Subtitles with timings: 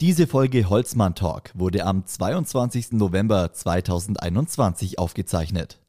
[0.00, 2.92] Diese Folge Holzmann Talk wurde am 22.
[2.92, 5.80] November 2021 aufgezeichnet.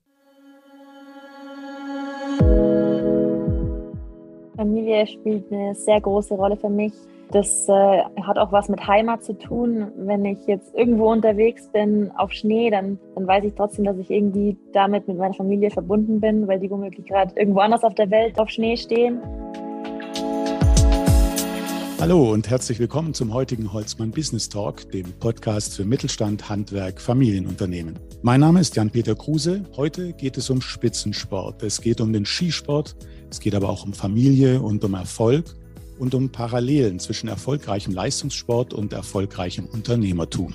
[4.56, 6.92] Familie spielt eine sehr große Rolle für mich.
[7.30, 9.92] Das äh, hat auch was mit Heimat zu tun.
[9.96, 14.10] Wenn ich jetzt irgendwo unterwegs bin auf Schnee, dann, dann weiß ich trotzdem, dass ich
[14.10, 18.10] irgendwie damit mit meiner Familie verbunden bin, weil die womöglich gerade irgendwo anders auf der
[18.10, 19.22] Welt auf Schnee stehen.
[22.00, 28.00] Hallo und herzlich willkommen zum heutigen Holzmann Business Talk, dem Podcast für Mittelstand, Handwerk, Familienunternehmen.
[28.22, 29.66] Mein Name ist Jan-Peter Kruse.
[29.76, 31.62] Heute geht es um Spitzensport.
[31.62, 32.96] Es geht um den Skisport.
[33.30, 35.44] Es geht aber auch um Familie und um Erfolg
[36.00, 40.54] und um Parallelen zwischen erfolgreichem Leistungssport und erfolgreichem Unternehmertum.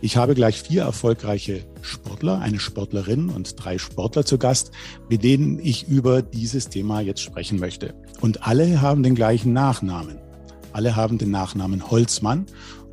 [0.00, 4.70] Ich habe gleich vier erfolgreiche Sportler, eine Sportlerin und drei Sportler zu Gast,
[5.10, 7.92] mit denen ich über dieses Thema jetzt sprechen möchte.
[8.22, 10.23] Und alle haben den gleichen Nachnamen.
[10.74, 12.46] Alle haben den Nachnamen Holzmann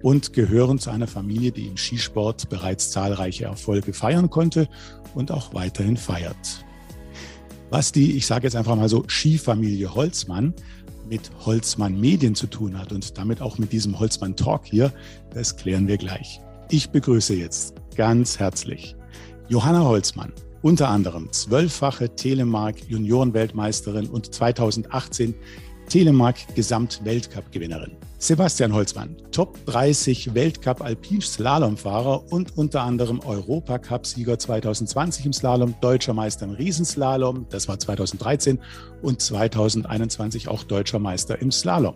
[0.03, 4.69] und gehören zu einer Familie, die im Skisport bereits zahlreiche Erfolge feiern konnte
[5.15, 6.63] und auch weiterhin feiert.
[7.71, 10.53] Was die, ich sage jetzt einfach mal so, Skifamilie Holzmann
[11.09, 14.93] mit Holzmann Medien zu tun hat und damit auch mit diesem Holzmann Talk hier,
[15.33, 16.39] das klären wir gleich.
[16.69, 18.95] Ich begrüße jetzt ganz herzlich
[19.49, 25.33] Johanna Holzmann, unter anderem zwölffache Telemark Juniorenweltmeisterin und 2018
[25.91, 27.91] Telemark Gesamt-Weltcup-Gewinnerin.
[28.17, 36.45] Sebastian Holzmann, Top 30 Weltcup Alpin-Slalomfahrer und unter anderem Europacup-Sieger 2020 im Slalom, deutscher Meister
[36.45, 38.57] im Riesenslalom, das war 2013
[39.01, 41.95] und 2021 auch deutscher Meister im Slalom.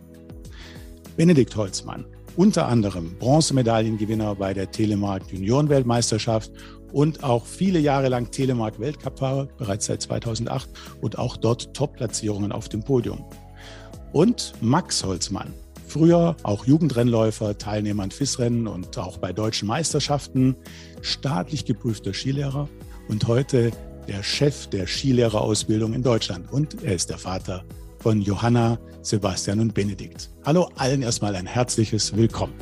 [1.15, 2.03] Benedikt Holzmann,
[2.35, 6.51] unter anderem Bronzemedaillengewinner bei der Telemark Juniorenweltmeisterschaft
[6.91, 12.67] und auch viele Jahre lang Telemark Weltcup-Fahrer, bereits seit 2008 und auch dort Top-Platzierungen auf
[12.67, 13.23] dem Podium
[14.15, 15.53] und Max Holzmann.
[15.89, 20.55] Früher auch Jugendrennläufer, Teilnehmer an FIS-Rennen und auch bei deutschen Meisterschaften,
[21.01, 22.69] staatlich geprüfter Skilehrer
[23.09, 23.71] und heute
[24.07, 26.49] der Chef der Skilehrerausbildung in Deutschland.
[26.49, 27.65] Und er ist der Vater
[27.99, 30.29] von Johanna, Sebastian und Benedikt.
[30.45, 32.53] Hallo allen erstmal ein herzliches Willkommen.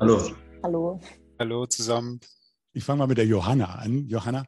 [0.00, 0.30] Hallo.
[0.62, 1.00] Hallo.
[1.38, 2.20] Hallo zusammen.
[2.72, 4.08] Ich fange mal mit der Johanna an.
[4.08, 4.46] Johanna,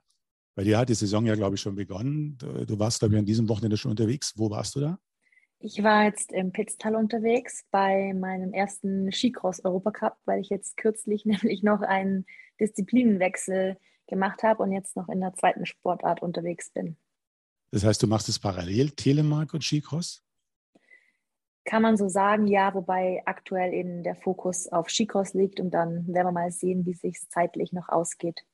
[0.55, 2.39] bei dir hat die Saison ja, glaube ich, schon begonnen.
[2.39, 4.35] Du warst, glaube ich, an diesem Wochenende schon unterwegs.
[4.37, 4.99] Wo warst du da?
[5.59, 11.63] Ich war jetzt im Pitztal unterwegs bei meinem ersten Skicross-Europacup, weil ich jetzt kürzlich nämlich
[11.63, 12.27] noch einen
[12.61, 16.97] Disziplinenwechsel gemacht habe und jetzt noch in der zweiten Sportart unterwegs bin.
[17.71, 20.23] Das heißt, du machst es parallel, Telemark und Skicross?
[21.65, 26.07] Kann man so sagen, ja, wobei aktuell eben der Fokus auf Skicross liegt und dann
[26.07, 28.45] werden wir mal sehen, wie es sich zeitlich noch ausgeht.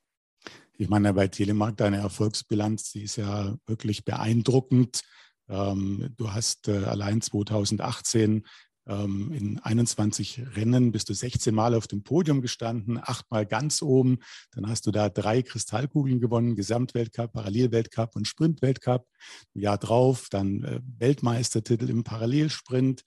[0.79, 5.03] Ich meine, bei Telemark, deine Erfolgsbilanz, die ist ja wirklich beeindruckend.
[5.49, 8.45] Ähm, du hast äh, allein 2018
[8.87, 14.19] ähm, in 21 Rennen bist du 16 Mal auf dem Podium gestanden, achtmal ganz oben.
[14.53, 19.07] Dann hast du da drei Kristallkugeln gewonnen, Gesamtweltcup, Parallelweltcup und Sprintweltcup.
[19.55, 23.05] Ein Jahr drauf dann äh, Weltmeistertitel im Parallelsprint.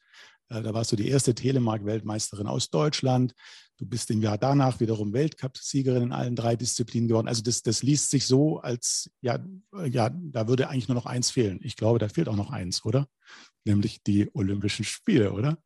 [0.50, 3.34] Äh, da warst du die erste Telemark-Weltmeisterin aus Deutschland.
[3.78, 7.28] Du bist im Jahr danach wiederum Weltcup-Siegerin in allen drei Disziplinen geworden.
[7.28, 9.40] Also das, das liest sich so, als ja,
[9.86, 11.60] ja, da würde eigentlich nur noch eins fehlen.
[11.64, 13.08] Ich glaube, da fehlt auch noch eins, oder?
[13.66, 15.58] Nämlich die Olympischen Spiele, oder?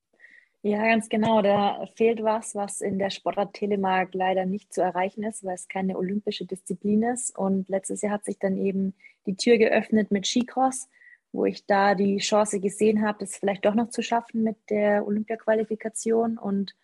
[0.64, 1.42] Ja, ganz genau.
[1.42, 5.68] Da fehlt was, was in der Sportart Telemark leider nicht zu erreichen ist, weil es
[5.68, 7.38] keine olympische Disziplin ist.
[7.38, 8.94] Und letztes Jahr hat sich dann eben
[9.26, 10.90] die Tür geöffnet mit Skicross,
[11.32, 15.06] wo ich da die Chance gesehen habe, das vielleicht doch noch zu schaffen mit der
[15.06, 16.38] Olympia-Qualifikation.
[16.38, 16.76] Und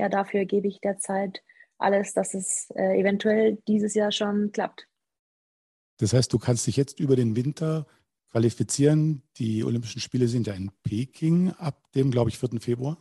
[0.00, 1.42] ja, dafür gebe ich derzeit
[1.76, 4.88] alles, dass es äh, eventuell dieses Jahr schon klappt.
[5.98, 7.86] Das heißt, du kannst dich jetzt über den Winter
[8.30, 9.22] qualifizieren.
[9.36, 12.60] Die Olympischen Spiele sind ja in Peking ab dem, glaube ich, 4.
[12.60, 12.96] Februar.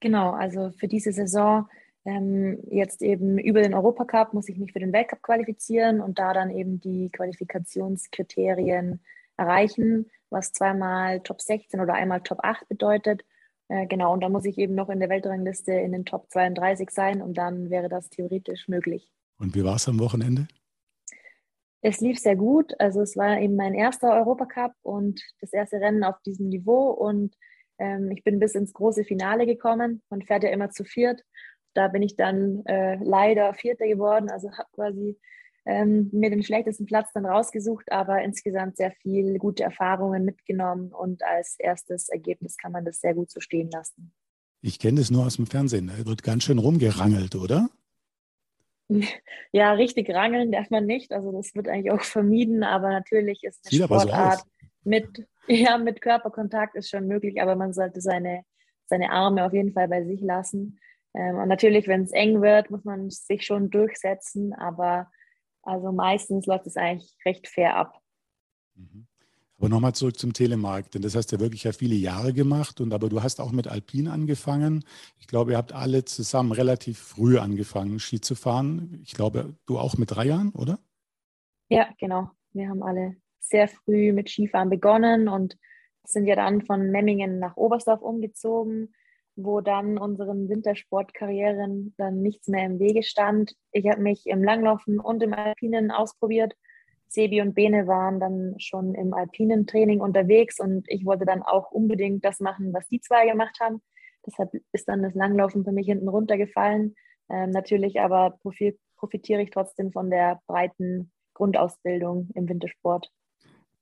[0.00, 1.68] Genau, also für diese Saison
[2.04, 6.32] ähm, jetzt eben über den Europacup muss ich mich für den Weltcup qualifizieren und da
[6.32, 9.00] dann eben die Qualifikationskriterien
[9.36, 13.24] erreichen, was zweimal Top 16 oder einmal Top 8 bedeutet.
[13.72, 16.90] Äh, genau, und dann muss ich eben noch in der Weltrangliste in den Top 32
[16.90, 19.08] sein und dann wäre das theoretisch möglich.
[19.38, 20.46] Und wie war es am Wochenende?
[21.80, 22.78] Es lief sehr gut.
[22.78, 27.34] Also es war eben mein erster Europacup und das erste Rennen auf diesem Niveau und
[27.78, 30.02] ähm, ich bin bis ins große Finale gekommen.
[30.10, 31.22] Man fährt ja immer zu viert.
[31.72, 35.18] Da bin ich dann äh, leider Vierter geworden, also habe quasi
[35.64, 41.22] ähm, mir den schlechtesten Platz dann rausgesucht, aber insgesamt sehr viel gute Erfahrungen mitgenommen und
[41.22, 44.12] als erstes Ergebnis kann man das sehr gut so stehen lassen.
[44.60, 45.88] Ich kenne das nur aus dem Fernsehen.
[45.96, 47.68] Da wird ganz schön rumgerangelt, oder?
[49.52, 51.12] Ja, richtig rangeln darf man nicht.
[51.12, 54.40] Also das wird eigentlich auch vermieden, aber natürlich ist eine Sieht Sportart.
[54.40, 58.44] So mit, ja, mit Körperkontakt ist schon möglich, aber man sollte seine,
[58.86, 60.78] seine Arme auf jeden Fall bei sich lassen.
[61.14, 65.10] Ähm, und natürlich, wenn es eng wird, muss man sich schon durchsetzen, aber
[65.62, 68.00] also meistens läuft es eigentlich recht fair ab.
[68.74, 69.06] Mhm.
[69.58, 72.80] Aber nochmal zurück zum Telemarkt, denn das hast du ja wirklich ja viele Jahre gemacht
[72.80, 74.84] und aber du hast auch mit Alpin angefangen.
[75.20, 78.98] Ich glaube, ihr habt alle zusammen relativ früh angefangen, Ski zu fahren.
[79.04, 80.80] Ich glaube, du auch mit drei Jahren, oder?
[81.68, 82.30] Ja, genau.
[82.52, 85.56] Wir haben alle sehr früh mit Skifahren begonnen und
[86.04, 88.92] sind ja dann von Memmingen nach Oberstdorf umgezogen,
[89.36, 93.54] wo dann unseren Wintersportkarrieren dann nichts mehr im Wege stand.
[93.72, 96.54] Ich habe mich im Langlaufen und im Alpinen ausprobiert
[97.12, 101.70] Sebi und Bene waren dann schon im alpinen Training unterwegs und ich wollte dann auch
[101.70, 103.82] unbedingt das machen, was die zwei gemacht haben.
[104.26, 106.94] Deshalb ist dann das Langlaufen für mich hinten runtergefallen.
[107.28, 108.38] Ähm, natürlich aber
[108.94, 113.10] profitiere ich trotzdem von der breiten Grundausbildung im Wintersport.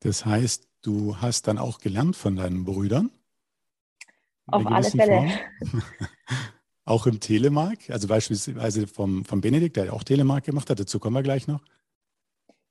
[0.01, 3.11] Das heißt, du hast dann auch gelernt von deinen Brüdern?
[4.53, 5.29] Auf alle Fälle.
[6.85, 11.17] auch im Telemark, also beispielsweise vom, vom Benedikt, der auch Telemark gemacht hat, dazu kommen
[11.17, 11.63] wir gleich noch.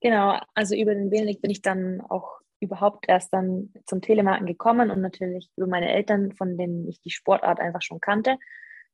[0.02, 4.92] Genau, also über den Benedikt bin ich dann auch überhaupt erst dann zum Telemarken gekommen
[4.92, 8.38] und natürlich über meine Eltern, von denen ich die Sportart einfach schon kannte.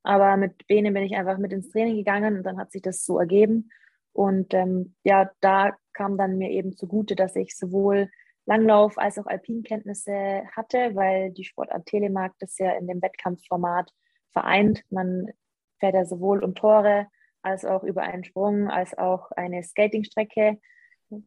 [0.04, 3.06] Aber mit Bene bin ich einfach mit ins Training gegangen und dann hat sich das
[3.06, 3.72] so ergeben.
[4.14, 8.10] Und ähm, ja, da kam dann mir eben zugute, dass ich sowohl
[8.46, 13.92] Langlauf als auch Alpinkenntnisse hatte, weil die Sportart Telemark das ja in dem Wettkampfformat
[14.32, 14.84] vereint.
[14.90, 15.32] Man
[15.80, 17.08] fährt ja sowohl um Tore
[17.42, 20.60] als auch über einen Sprung, als auch eine Skatingstrecke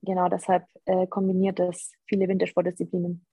[0.02, 3.24] genau deshalb äh, kombiniert es viele Wintersportdisziplinen.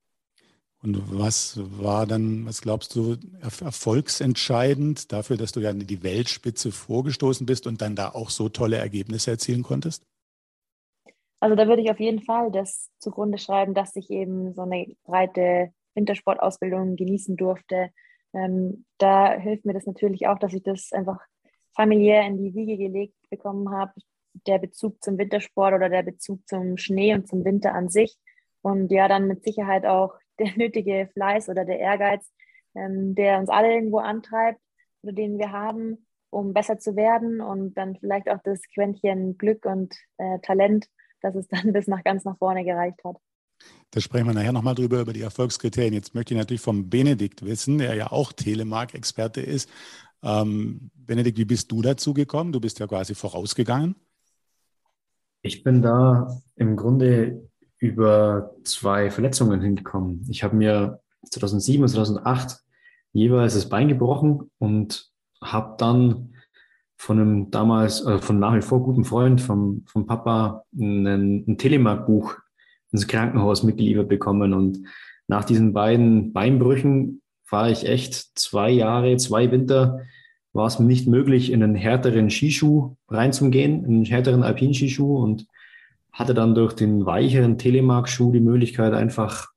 [0.82, 6.72] Und was war dann, was glaubst du, erfolgsentscheidend dafür, dass du ja in die Weltspitze
[6.72, 10.04] vorgestoßen bist und dann da auch so tolle Ergebnisse erzielen konntest?
[11.46, 14.88] Also da würde ich auf jeden Fall das zugrunde schreiben, dass ich eben so eine
[15.04, 17.92] breite Wintersportausbildung genießen durfte.
[18.34, 21.20] Ähm, da hilft mir das natürlich auch, dass ich das einfach
[21.76, 23.94] familiär in die Wiege gelegt bekommen habe,
[24.48, 28.18] der Bezug zum Wintersport oder der Bezug zum Schnee und zum Winter an sich.
[28.64, 32.28] Und ja, dann mit Sicherheit auch der nötige Fleiß oder der Ehrgeiz,
[32.74, 34.62] ähm, der uns alle irgendwo antreibt
[35.04, 39.64] oder den wir haben, um besser zu werden und dann vielleicht auch das Quäntchen Glück
[39.66, 40.90] und äh, Talent,
[41.25, 43.18] dass es dann bis nach ganz nach vorne gereicht hat.
[43.92, 45.94] Da sprechen wir nachher nochmal drüber, über die Erfolgskriterien.
[45.94, 49.69] Jetzt möchte ich natürlich vom Benedikt wissen, der ja auch Telemark-Experte ist.
[50.22, 52.51] Ähm, Benedikt, wie bist du dazu gekommen?
[52.51, 53.95] Du bist ja quasi vorausgegangen.
[55.42, 60.25] Ich bin da im Grunde über zwei Verletzungen hingekommen.
[60.30, 61.00] Ich habe mir
[61.30, 62.60] 2007 und 2008
[63.13, 65.12] jeweils das Bein gebrochen und
[65.42, 66.35] habe dann
[66.98, 71.06] von einem damals, äh, von nach wie vor guten Freund vom, vom Papa ein,
[71.48, 72.38] ein Telemark-Buch
[72.92, 74.54] ins Krankenhaus mitgeliefert bekommen.
[74.54, 74.80] Und
[75.28, 80.02] nach diesen beiden Beinbrüchen war ich echt zwei Jahre, zwei Winter
[80.54, 85.48] war es mir nicht möglich, in einen härteren Skischuh reinzugehen, in einen härteren Alpinskischuh und
[86.14, 89.50] hatte dann durch den weicheren Telemark-Schuh die Möglichkeit, einfach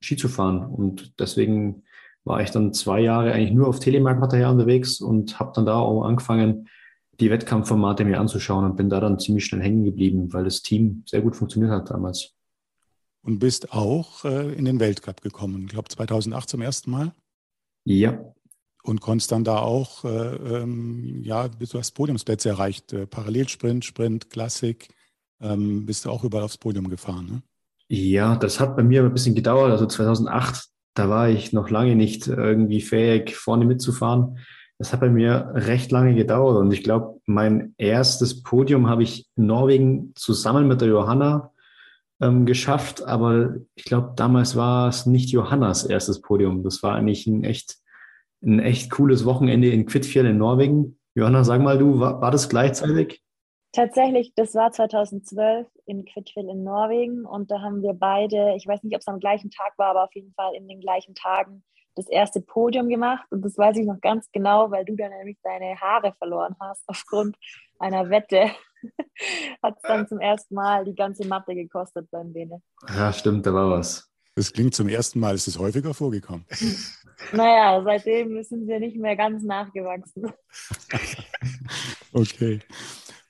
[0.00, 0.64] Ski zu fahren.
[0.64, 1.82] Und deswegen
[2.22, 6.04] war ich dann zwei Jahre eigentlich nur auf Telemark-Material unterwegs und habe dann da auch
[6.04, 6.68] angefangen,
[7.20, 11.02] die Wettkampfformate mir anzuschauen und bin da dann ziemlich schnell hängen geblieben, weil das Team
[11.06, 12.34] sehr gut funktioniert hat damals.
[13.22, 17.14] Und bist auch äh, in den Weltcup gekommen, ich glaube 2008 zum ersten Mal?
[17.84, 18.34] Ja,
[18.84, 24.28] und konntest dann da auch, äh, ähm, ja, du hast Podiumsplätze erreicht, äh, Parallelsprint, Sprint,
[24.28, 24.88] Klassik,
[25.40, 27.42] ähm, bist du auch überall aufs Podium gefahren, ne?
[27.88, 29.70] Ja, das hat bei mir ein bisschen gedauert.
[29.70, 34.38] Also 2008, da war ich noch lange nicht irgendwie fähig, vorne mitzufahren.
[34.84, 39.26] Das hat bei mir recht lange gedauert und ich glaube, mein erstes Podium habe ich
[39.34, 41.52] in Norwegen zusammen mit der Johanna
[42.20, 46.62] ähm, geschafft, aber ich glaube, damals war es nicht Johannas erstes Podium.
[46.62, 47.78] Das war eigentlich ein echt
[48.42, 50.98] ein echt cooles Wochenende in Quidfjell in Norwegen.
[51.14, 53.22] Johanna, sag mal du, war, war das gleichzeitig?
[53.72, 58.82] Tatsächlich, das war 2012 in Quidfjell in Norwegen und da haben wir beide, ich weiß
[58.82, 61.64] nicht, ob es am gleichen Tag war, aber auf jeden Fall in den gleichen Tagen
[61.94, 65.38] das erste Podium gemacht und das weiß ich noch ganz genau, weil du dann nämlich
[65.42, 67.36] deine Haare verloren hast aufgrund
[67.78, 68.50] einer Wette.
[69.62, 72.60] Hat es dann zum ersten Mal die ganze Matte gekostet beim Bene.
[72.88, 74.10] Ja, stimmt, da war was.
[74.36, 76.44] Das klingt zum ersten Mal, ist es häufiger vorgekommen.
[77.32, 80.32] Naja, seitdem sind wir nicht mehr ganz nachgewachsen.
[82.12, 82.60] okay.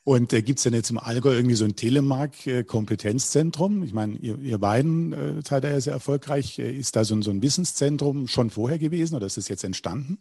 [0.05, 3.83] Und äh, gibt es denn jetzt im Allgäu irgendwie so ein Telemark-Kompetenzzentrum?
[3.83, 6.59] Ich meine, ihr, ihr beiden äh, seid ja sehr erfolgreich.
[6.59, 9.65] Äh, ist da so ein, so ein Wissenszentrum schon vorher gewesen oder ist es jetzt
[9.65, 10.19] entstanden?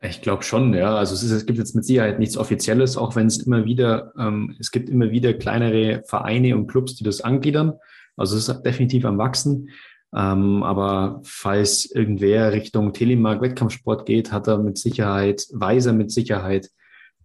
[0.00, 0.96] Ich glaube schon, ja.
[0.96, 4.14] Also es, ist, es, gibt jetzt mit Sicherheit nichts Offizielles, auch wenn es immer wieder,
[4.18, 7.74] ähm, es gibt immer wieder kleinere Vereine und Clubs, die das angliedern.
[8.16, 9.68] Also es ist definitiv am Wachsen.
[10.14, 16.10] Ähm, aber falls irgendwer Richtung Telemark Wettkampfsport geht, hat er mit Sicherheit, weiß er mit
[16.10, 16.70] Sicherheit,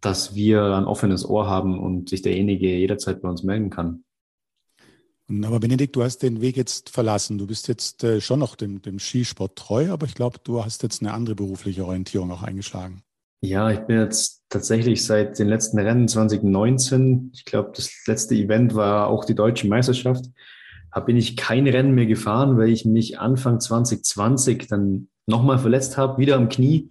[0.02, 4.04] dass wir ein offenes Ohr haben und sich derjenige jederzeit bei uns melden kann.
[5.44, 7.38] Aber Benedikt, du hast den Weg jetzt verlassen.
[7.38, 10.84] Du bist jetzt äh, schon noch dem, dem Skisport treu, aber ich glaube, du hast
[10.84, 13.02] jetzt eine andere berufliche Orientierung auch eingeschlagen.
[13.42, 18.74] Ja, ich bin jetzt tatsächlich seit den letzten Rennen 2019, ich glaube, das letzte Event
[18.74, 20.26] war auch die deutsche Meisterschaft,
[20.92, 25.98] da bin ich kein Rennen mehr gefahren, weil ich mich Anfang 2020 dann nochmal verletzt
[25.98, 26.90] habe, wieder am Knie.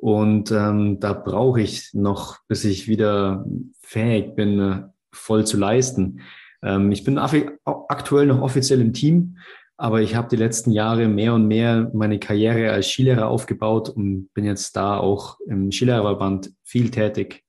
[0.00, 3.44] Und ähm, da brauche ich noch, bis ich wieder
[3.80, 6.20] fähig bin, äh, voll zu leisten.
[6.62, 9.38] Ähm, ich bin aktuell noch offiziell im Team,
[9.76, 14.32] aber ich habe die letzten Jahre mehr und mehr meine Karriere als Skilehrer aufgebaut und
[14.34, 17.44] bin jetzt da auch im Skilehrerverband viel tätig.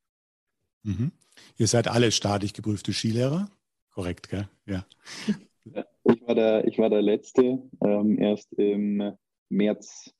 [0.83, 1.11] Mhm.
[1.57, 3.49] Ihr seid alle staatlich geprüfte Skilehrer?
[3.93, 4.47] Korrekt, gell?
[4.65, 4.85] Ja.
[6.05, 7.61] Ich war der, ich war der Letzte.
[7.83, 9.13] Ähm, erst im
[9.49, 10.11] März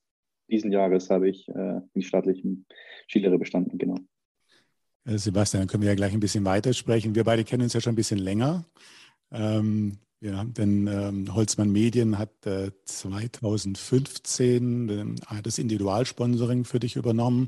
[0.50, 2.66] diesen Jahres habe ich äh, den staatlichen
[3.08, 3.96] Skilehrer bestanden, genau.
[5.06, 7.16] Äh, Sebastian, dann können wir ja gleich ein bisschen weitersprechen.
[7.16, 8.66] Wir beide kennen uns ja schon ein bisschen länger.
[9.32, 17.48] Ähm, ja, denn ähm, Holzmann Medien hat äh, 2015 äh, das Individualsponsoring für dich übernommen.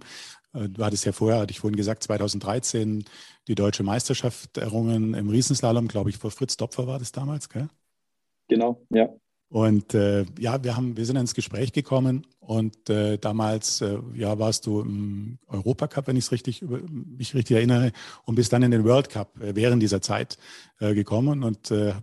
[0.53, 3.03] Äh, du hattest ja vorher, hatte ich vorhin gesagt, 2013
[3.47, 7.67] die deutsche Meisterschaft errungen im Riesenslalom, glaube ich, vor Fritz Dopfer war das damals, gell?
[8.47, 9.09] Genau, ja.
[9.51, 14.39] Und äh, ja, wir haben, wir sind ins Gespräch gekommen und äh, damals äh, ja,
[14.39, 17.91] warst du im Europacup, wenn ich es richtig mich richtig erinnere,
[18.23, 20.37] und bist dann in den World Cup äh, während dieser Zeit
[20.79, 21.95] äh, gekommen und äh,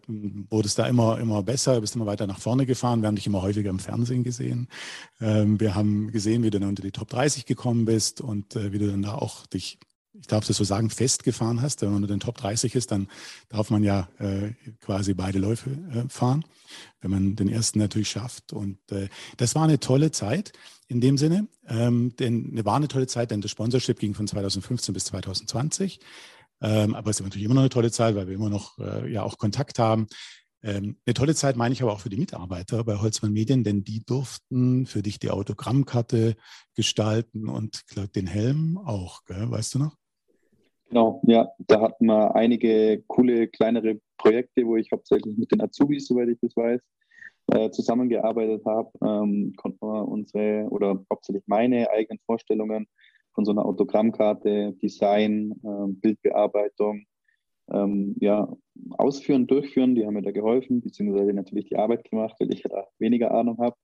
[0.51, 3.01] wurdest da immer immer besser, bist immer weiter nach vorne gefahren.
[3.01, 4.69] Wir haben dich immer häufiger im Fernsehen gesehen.
[5.19, 8.75] Ähm, wir haben gesehen, wie du dann unter die Top 30 gekommen bist und äh,
[8.75, 9.79] wie du dann da auch dich
[10.21, 11.83] ich darf das so sagen, festgefahren hast.
[11.83, 13.09] Wenn man unter den Top 30 ist, dann
[13.49, 16.45] darf man ja äh, quasi beide Läufe äh, fahren,
[17.01, 18.53] wenn man den ersten natürlich schafft.
[18.53, 20.53] Und äh, das war eine tolle Zeit
[20.89, 21.47] in dem Sinne.
[21.69, 26.01] Ähm, denn eine war eine tolle Zeit, denn das Sponsorship ging von 2015 bis 2020.
[26.61, 29.11] Ähm, aber es ist natürlich immer noch eine tolle Zeit, weil wir immer noch äh,
[29.11, 30.09] ja auch Kontakt haben.
[30.63, 33.85] Ähm, eine tolle Zeit meine ich aber auch für die Mitarbeiter bei Holzmann Medien, denn
[33.85, 36.37] die durften für dich die Autogrammkarte
[36.75, 37.85] gestalten und
[38.17, 39.51] den Helm auch, gell?
[39.51, 39.98] weißt du noch?
[40.89, 46.07] Genau, ja, da hatten wir einige coole kleinere Projekte, wo ich hauptsächlich mit den Azubis,
[46.07, 46.81] soweit ich das weiß,
[47.53, 48.91] äh, zusammengearbeitet habe.
[49.03, 52.87] Ähm, konnten wir unsere oder hauptsächlich meine eigenen Vorstellungen
[53.35, 57.05] von so einer Autogrammkarte, Design, äh, Bildbearbeitung,
[57.71, 58.49] ähm, ja,
[58.97, 59.95] ausführen, durchführen.
[59.95, 63.59] Die haben mir da geholfen, beziehungsweise natürlich die Arbeit gemacht, weil ich da weniger Ahnung
[63.59, 63.77] habe.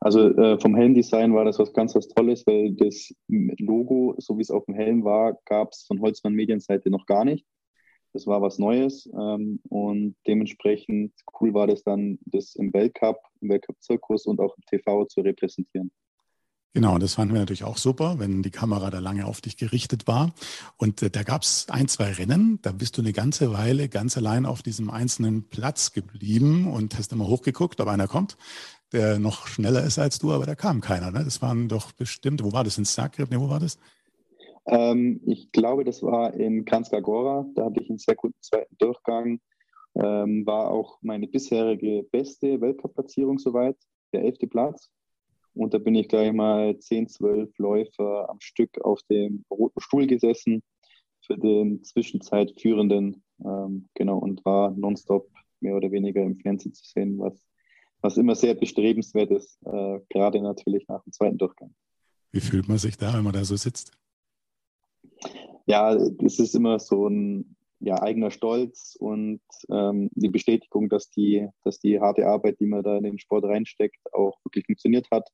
[0.00, 4.42] Also äh, vom Helmdesign war das was ganz was Tolles, weil das Logo, so wie
[4.42, 7.44] es auf dem Helm war, gab es von Holzmann Medienseite noch gar nicht.
[8.12, 13.50] Das war was Neues ähm, und dementsprechend cool war das dann, das im Weltcup, im
[13.50, 15.90] Weltcup-Zirkus und auch im TV zu repräsentieren.
[16.74, 20.06] Genau, das fanden wir natürlich auch super, wenn die Kamera da lange auf dich gerichtet
[20.06, 20.32] war.
[20.76, 24.16] Und äh, da gab es ein, zwei Rennen, da bist du eine ganze Weile ganz
[24.16, 28.36] allein auf diesem einzelnen Platz geblieben und hast immer hochgeguckt, ob einer kommt
[28.92, 31.10] der noch schneller ist als du, aber da kam keiner.
[31.10, 31.24] Ne?
[31.24, 32.78] Das waren doch bestimmt, wo war das?
[32.78, 33.30] In Zagreb?
[33.30, 33.78] Ne, wo war das?
[34.66, 37.46] Ähm, ich glaube, das war in Kranjska Gora.
[37.54, 39.40] Da hatte ich einen sehr guten zweiten Durchgang.
[39.94, 43.76] Ähm, war auch meine bisherige beste Weltcup-Platzierung soweit,
[44.12, 44.90] der elfte Platz.
[45.58, 50.06] Und da bin ich gleich mal 10, 12 Läufer am Stück auf dem roten Stuhl
[50.06, 50.62] gesessen
[51.20, 53.22] für den Zwischenzeitführenden.
[53.44, 55.28] Ähm, genau, und war nonstop
[55.60, 57.48] mehr oder weniger im Fernsehen zu sehen, was
[58.00, 61.74] was immer sehr bestrebenswert ist, äh, gerade natürlich nach dem zweiten Durchgang.
[62.30, 63.92] Wie fühlt man sich da, wenn man da so sitzt?
[65.66, 71.48] Ja, es ist immer so ein ja, eigener Stolz und ähm, die Bestätigung, dass die,
[71.64, 75.28] dass die harte Arbeit, die man da in den Sport reinsteckt, auch wirklich funktioniert hat.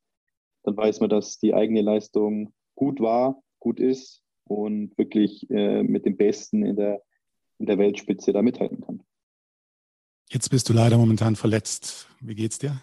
[0.64, 6.04] Dann weiß man, dass die eigene Leistung gut war, gut ist und wirklich äh, mit
[6.04, 7.02] dem Besten in der,
[7.58, 9.02] in der Weltspitze da mithalten kann.
[10.30, 12.08] Jetzt bist du leider momentan verletzt.
[12.20, 12.80] Wie geht's dir?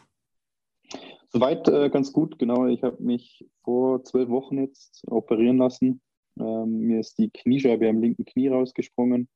[1.29, 2.67] Soweit äh, ganz gut, genau.
[2.67, 6.01] Ich habe mich vor zwölf Wochen jetzt operieren lassen.
[6.39, 9.27] Ähm, mir ist die Kniescheibe am linken Knie rausgesprungen.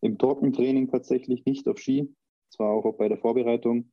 [0.00, 2.14] Im Trockentraining tatsächlich nicht auf Ski,
[2.50, 3.90] zwar auch bei der Vorbereitung.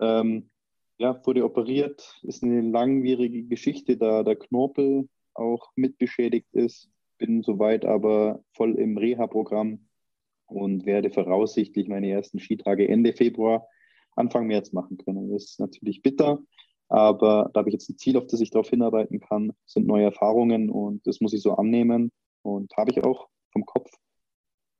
[0.00, 0.50] Ähm,
[0.98, 6.90] ja, wurde operiert, ist eine langwierige Geschichte, da der Knorpel auch mitbeschädigt ist.
[7.18, 9.88] Bin soweit aber voll im Reha-Programm
[10.46, 13.66] und werde voraussichtlich meine ersten Skitage Ende Februar,
[14.16, 15.30] Anfang März machen können.
[15.30, 16.40] Das ist natürlich bitter,
[16.88, 19.52] aber da habe ich jetzt ein Ziel, auf das ich darauf hinarbeiten kann.
[19.66, 22.10] Sind neue Erfahrungen und das muss ich so annehmen
[22.42, 23.90] und habe ich auch vom Kopf.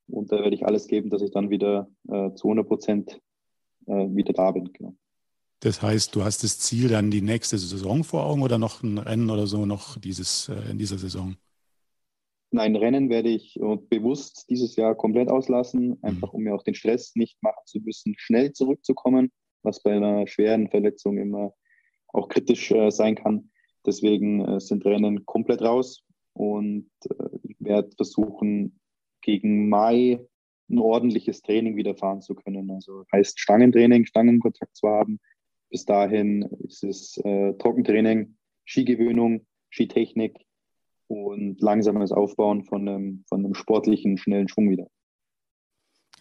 [0.08, 3.20] Und da werde ich alles geben, dass ich dann wieder äh, zu 100 Prozent
[3.86, 4.72] äh, wieder da bin.
[4.72, 4.94] Genau.
[5.60, 8.98] Das heißt, du hast das Ziel dann die nächste Saison vor Augen oder noch ein
[8.98, 11.36] Rennen oder so noch dieses, äh, in dieser Saison?
[12.50, 13.60] Nein, Rennen werde ich
[13.90, 18.14] bewusst dieses Jahr komplett auslassen, einfach um mir auch den Stress nicht machen zu müssen,
[18.16, 19.30] schnell zurückzukommen,
[19.62, 21.52] was bei einer schweren Verletzung immer
[22.08, 23.50] auch kritisch äh, sein kann.
[23.86, 28.80] Deswegen äh, sind Rennen komplett raus und äh, ich werde versuchen,
[29.20, 30.20] gegen Mai
[30.70, 32.70] ein ordentliches Training wieder fahren zu können.
[32.70, 35.18] Also heißt Stangentraining, Stangenkontakt zu haben.
[35.70, 40.36] Bis dahin ist es äh, Trockentraining, Skigewöhnung, Skitechnik
[41.08, 44.86] und langsames Aufbauen von einem, von einem sportlichen, schnellen Schwung wieder.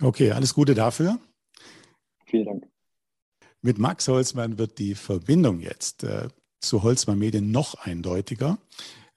[0.01, 1.19] Okay, alles Gute dafür.
[2.25, 2.67] Vielen Dank.
[3.61, 6.27] Mit Max Holzmann wird die Verbindung jetzt äh,
[6.59, 8.57] zu Holzmann Medien noch eindeutiger.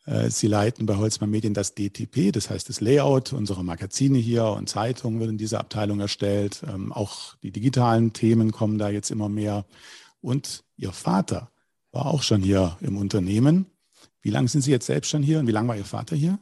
[0.07, 4.47] Äh, Sie leiten bei Holzmann Medien das DTP, das heißt das Layout unserer Magazine hier
[4.47, 6.63] und Zeitungen wird in dieser Abteilung erstellt.
[6.67, 9.65] Ähm, auch die digitalen Themen kommen da jetzt immer mehr.
[10.21, 11.51] Und Ihr Vater
[11.93, 13.67] war auch schon hier im Unternehmen.
[14.23, 16.39] Wie lange sind Sie jetzt selbst schon hier und wie lange war Ihr Vater hier?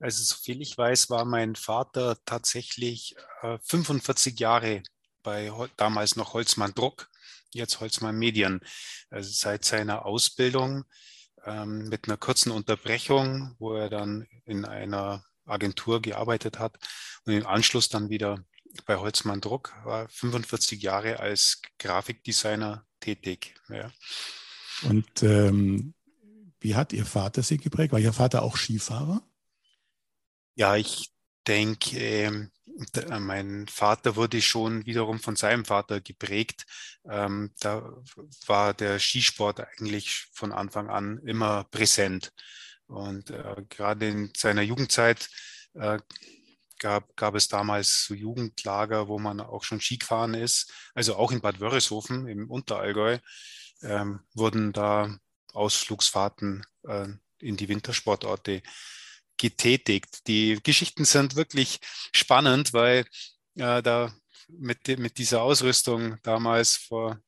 [0.00, 4.82] Also soviel ich weiß, war mein Vater tatsächlich äh, 45 Jahre
[5.22, 7.10] bei damals noch Holzmann Druck,
[7.52, 8.60] jetzt Holzmann Medien.
[9.10, 10.84] Also seit seiner Ausbildung
[11.44, 16.78] ähm, mit einer kurzen Unterbrechung, wo er dann in einer Agentur gearbeitet hat
[17.24, 18.44] und im Anschluss dann wieder
[18.86, 23.54] bei Holzmann Druck, war 45 Jahre als Grafikdesigner tätig.
[23.68, 23.90] Ja.
[24.82, 25.94] Und ähm,
[26.60, 27.92] wie hat Ihr Vater Sie geprägt?
[27.92, 29.22] War Ihr Vater auch Skifahrer?
[30.54, 31.12] Ja, ich
[31.46, 32.50] denke, ähm,
[32.94, 36.64] äh, mein Vater wurde schon wiederum von seinem Vater geprägt.
[37.08, 38.02] Ähm, da
[38.46, 42.32] war der Skisport eigentlich von Anfang an immer präsent.
[42.86, 45.28] Und äh, gerade in seiner Jugendzeit
[45.74, 45.98] äh,
[46.84, 50.70] gab, gab es damals so Jugendlager, wo man auch schon Ski gefahren ist.
[50.94, 53.18] Also auch in Bad Wörishofen im Unterallgäu
[53.80, 55.16] ähm, wurden da
[55.54, 58.62] Ausflugsfahrten äh, in die Wintersportorte
[59.38, 60.26] getätigt.
[60.26, 61.80] Die Geschichten sind wirklich
[62.12, 63.06] spannend, weil
[63.54, 64.14] äh, da
[64.48, 67.18] mit, mit dieser Ausrüstung damals vor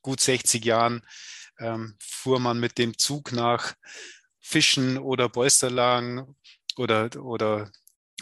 [0.00, 1.02] gut 60 Jahren
[1.58, 3.74] ähm, fuhr man mit dem Zug nach
[4.40, 6.34] Fischen oder Bolsterlagen
[6.78, 7.70] oder, oder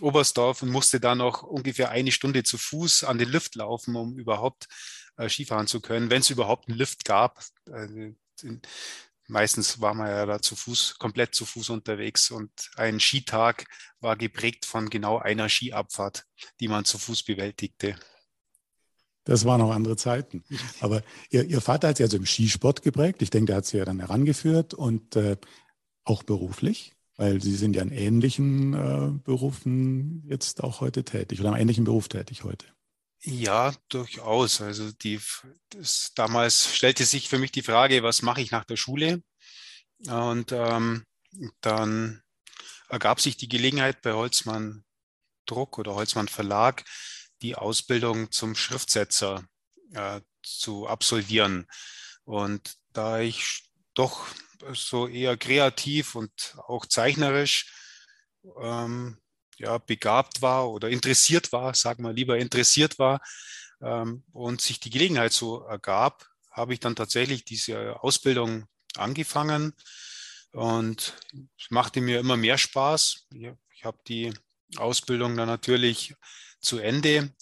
[0.03, 4.19] Oberstdorf und musste da noch ungefähr eine Stunde zu Fuß an den Lift laufen, um
[4.19, 4.69] überhaupt
[5.17, 7.43] äh, Skifahren zu können, wenn es überhaupt einen Lift gab.
[7.67, 8.13] Äh,
[9.29, 13.65] meistens war man ja da zu Fuß, komplett zu Fuß unterwegs und ein Skitag
[14.01, 16.27] war geprägt von genau einer Skiabfahrt,
[16.61, 17.97] die man zu Fuß bewältigte.
[19.25, 20.45] Das waren noch andere Zeiten.
[20.81, 23.23] Aber ihr, ihr Vater hat sie also im Skisport geprägt.
[23.23, 25.37] Ich denke, der hat sie ja dann herangeführt und äh,
[26.05, 31.50] auch beruflich, weil Sie sind ja in ähnlichen äh, Berufen jetzt auch heute tätig oder
[31.50, 32.64] im ähnlichen Beruf tätig heute.
[33.20, 34.62] Ja, durchaus.
[34.62, 35.20] Also die,
[35.68, 39.22] das, damals stellte sich für mich die Frage, was mache ich nach der Schule?
[40.06, 41.04] Und ähm,
[41.61, 42.22] dann
[42.88, 44.83] ergab sich die Gelegenheit bei Holzmann
[45.44, 46.85] Druck oder Holzmann Verlag,
[47.42, 49.44] die Ausbildung zum Schriftsetzer
[49.92, 51.66] äh, zu absolvieren.
[52.24, 54.26] Und da ich doch
[54.75, 57.73] so eher kreativ und auch zeichnerisch
[58.61, 59.18] ähm,
[59.59, 63.20] ja, begabt war oder interessiert war, sagen wir lieber interessiert war
[63.83, 69.75] ähm, und sich die Gelegenheit so ergab, habe ich dann tatsächlich diese Ausbildung angefangen
[70.53, 71.14] und
[71.59, 73.27] es machte mir immer mehr Spaß.
[73.35, 74.33] Ich, ich habe die
[74.77, 76.14] Ausbildung dann natürlich
[76.61, 77.33] zu Ende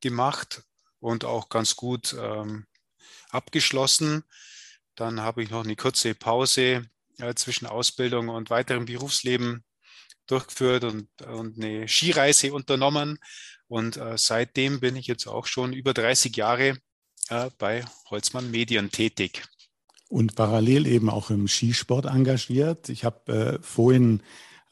[0.00, 0.62] gemacht
[1.00, 2.66] und auch ganz gut ähm,
[3.30, 4.24] abgeschlossen.
[4.94, 9.64] Dann habe ich noch eine kurze Pause äh, zwischen Ausbildung und weiterem Berufsleben
[10.26, 13.18] durchgeführt und, und eine Skireise unternommen.
[13.68, 16.78] Und äh, seitdem bin ich jetzt auch schon über 30 Jahre
[17.28, 19.44] äh, bei Holzmann Medien tätig.
[20.08, 22.88] Und parallel eben auch im Skisport engagiert.
[22.88, 24.22] Ich habe äh, vorhin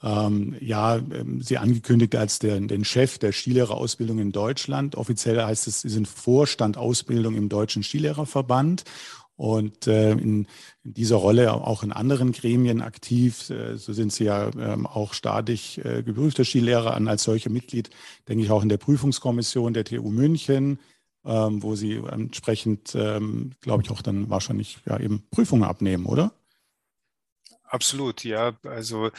[0.03, 4.95] ähm, ja, ähm, Sie angekündigt als der, den Chef der Skilehrerausbildung in Deutschland.
[4.97, 8.85] Offiziell heißt es, Sie sind Vorstand Ausbildung im Deutschen Skilehrerverband
[9.39, 10.47] und äh, in,
[10.83, 13.49] in, dieser Rolle auch in anderen Gremien aktiv.
[13.51, 17.89] Äh, so sind Sie ja ähm, auch staatlich äh, geprüfter Skilehrer an als solche Mitglied,
[18.29, 20.81] denke ich auch in der Prüfungskommission der TU München,
[21.25, 26.33] ähm, wo Sie entsprechend, ähm, glaube ich, auch dann wahrscheinlich ja eben Prüfungen abnehmen, oder?
[27.63, 28.59] Absolut, ja.
[28.65, 29.11] Also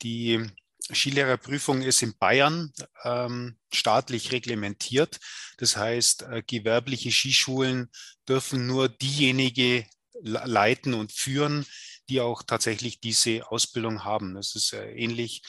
[0.00, 0.46] die
[0.92, 2.72] Skilehrerprüfung ist in Bayern
[3.04, 5.18] ähm, staatlich reglementiert.
[5.58, 7.90] Das heißt, äh, gewerbliche Skischulen
[8.28, 9.86] dürfen nur diejenige
[10.22, 11.66] leiten und führen,
[12.08, 14.34] die auch tatsächlich diese Ausbildung haben.
[14.34, 15.42] Das ist äh, ähnlich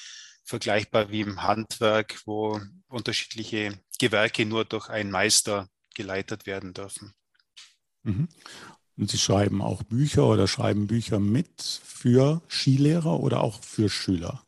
[0.43, 7.13] vergleichbar wie im Handwerk, wo unterschiedliche Gewerke nur durch einen Meister geleitet werden dürfen.
[8.03, 8.27] Mhm.
[8.97, 14.43] Und Sie schreiben auch Bücher oder schreiben Bücher mit für Skilehrer oder auch für Schüler?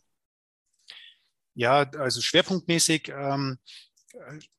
[1.59, 3.59] Ja, also schwerpunktmäßig ähm,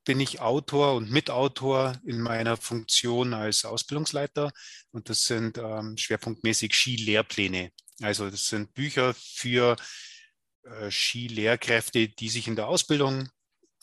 [0.04, 4.52] bin ich Autor und Mitautor in meiner Funktion als Ausbildungsleiter
[4.90, 7.72] und das sind ähm, schwerpunktmäßig Skilehrpläne.
[8.02, 9.76] Also das sind Bücher für
[10.64, 13.30] äh, Skilehrkräfte, die sich in der Ausbildung,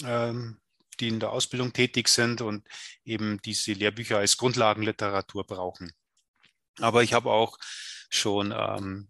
[0.04, 0.60] ähm,
[1.00, 2.68] die in der Ausbildung tätig sind und
[3.04, 5.92] eben diese Lehrbücher als Grundlagenliteratur brauchen.
[6.80, 7.58] Aber ich habe auch
[8.12, 9.10] schon ähm,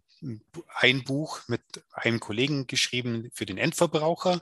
[0.75, 1.61] ein Buch mit
[1.93, 4.41] einem Kollegen geschrieben für den Endverbraucher.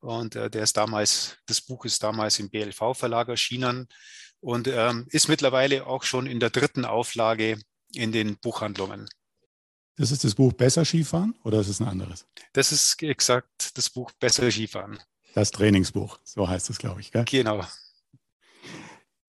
[0.00, 3.88] Und äh, der ist damals, das Buch ist damals im BLV-Verlag erschienen
[4.40, 7.58] und ähm, ist mittlerweile auch schon in der dritten Auflage
[7.94, 9.08] in den Buchhandlungen.
[9.96, 12.26] Das ist das Buch Besser Skifahren oder ist es ein anderes?
[12.52, 14.98] Das ist exakt das Buch Besser Skifahren.
[15.34, 17.12] Das Trainingsbuch, so heißt es, glaube ich.
[17.12, 17.24] Gell?
[17.24, 17.64] Genau.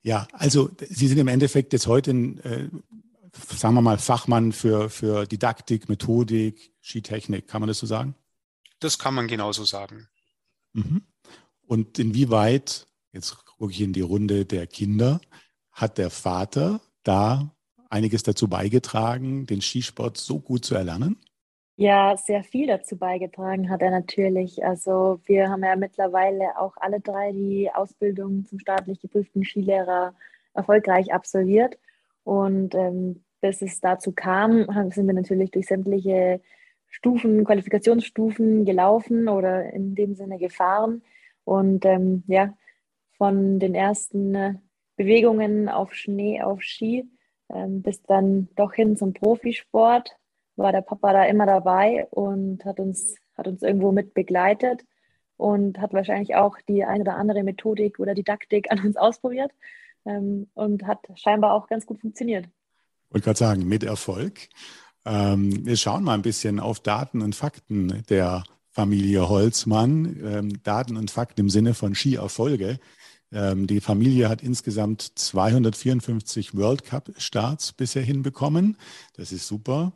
[0.01, 2.69] Ja, also Sie sind im Endeffekt jetzt heute ein äh,
[3.33, 7.47] sagen wir mal, Fachmann für, für Didaktik, Methodik, Skitechnik.
[7.47, 8.15] Kann man das so sagen?
[8.79, 10.07] Das kann man genauso sagen.
[10.73, 11.01] Mhm.
[11.65, 15.19] Und inwieweit, jetzt gucke ich in die Runde der Kinder,
[15.71, 17.51] hat der Vater da
[17.89, 21.17] einiges dazu beigetragen, den Skisport so gut zu erlernen?
[21.79, 24.65] Ja, sehr viel dazu beigetragen hat er natürlich.
[24.65, 30.15] Also wir haben ja mittlerweile auch alle drei die Ausbildung zum staatlich geprüften Skilehrer
[30.55, 31.77] erfolgreich absolviert.
[32.27, 36.41] Und ähm, bis es dazu kam, sind wir natürlich durch sämtliche
[36.89, 41.03] Stufen, Qualifikationsstufen gelaufen oder in dem Sinne gefahren.
[41.45, 42.53] Und ähm, ja,
[43.17, 44.55] von den ersten äh,
[44.97, 47.09] Bewegungen auf Schnee, auf Ski,
[47.49, 50.17] ähm, bis dann doch hin zum Profisport,
[50.57, 54.83] war der Papa da immer dabei und hat uns, hat uns irgendwo mit begleitet
[55.37, 59.53] und hat wahrscheinlich auch die eine oder andere Methodik oder Didaktik an uns ausprobiert
[60.05, 62.47] ähm, und hat scheinbar auch ganz gut funktioniert
[63.09, 64.49] wollte gerade sagen, mit Erfolg.
[65.05, 70.19] Ähm, wir schauen mal ein bisschen auf Daten und Fakten der Familie Holzmann.
[70.23, 72.79] Ähm, Daten und Fakten im Sinne von Skierfolge.
[73.31, 78.77] Ähm, die Familie hat insgesamt 254 World Cup-Starts bisher hinbekommen.
[79.15, 79.93] Das ist super.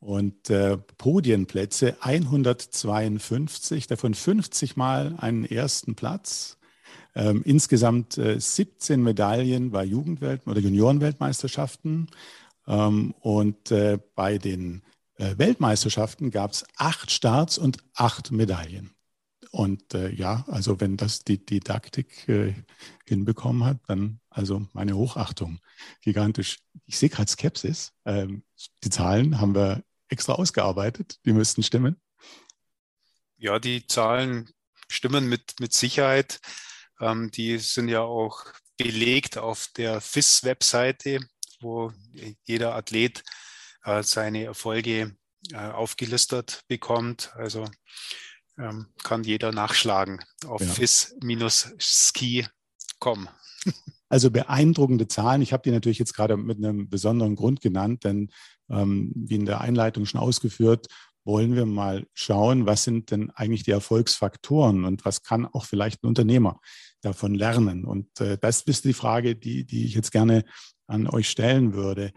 [0.00, 6.58] Und äh, Podienplätze 152, davon 50 Mal einen ersten Platz.
[7.14, 12.08] Ähm, insgesamt äh, 17 Medaillen bei Jugendwelt- oder Juniorenweltmeisterschaften.
[12.66, 14.82] Ähm, und äh, bei den
[15.16, 18.90] äh, Weltmeisterschaften gab es acht Starts und acht Medaillen.
[19.50, 22.54] Und äh, ja, also wenn das die Didaktik äh,
[23.06, 25.60] hinbekommen hat, dann also meine Hochachtung.
[26.00, 26.58] Gigantisch.
[26.86, 27.92] Ich sehe gerade Skepsis.
[28.04, 28.42] Ähm,
[28.82, 31.20] die Zahlen haben wir extra ausgearbeitet.
[31.24, 32.00] Die müssten stimmen.
[33.36, 34.50] Ja, die Zahlen
[34.88, 36.40] stimmen mit, mit Sicherheit.
[37.00, 38.44] Ähm, die sind ja auch
[38.76, 41.20] belegt auf der FIS-Webseite
[41.64, 41.92] wo
[42.44, 43.24] jeder Athlet
[43.84, 45.16] äh, seine Erfolge
[45.50, 47.32] äh, aufgelistet bekommt.
[47.34, 47.64] Also
[48.56, 50.68] ähm, kann jeder nachschlagen auf ja.
[50.68, 52.48] fis-ski.com.
[54.10, 55.42] Also beeindruckende Zahlen.
[55.42, 58.30] Ich habe die natürlich jetzt gerade mit einem besonderen Grund genannt, denn
[58.70, 60.86] ähm, wie in der Einleitung schon ausgeführt,
[61.24, 66.02] wollen wir mal schauen, was sind denn eigentlich die Erfolgsfaktoren und was kann auch vielleicht
[66.02, 66.60] ein Unternehmer
[67.00, 67.84] davon lernen.
[67.84, 70.44] Und äh, das ist die Frage, die, die ich jetzt gerne
[70.86, 72.12] an euch stellen würde.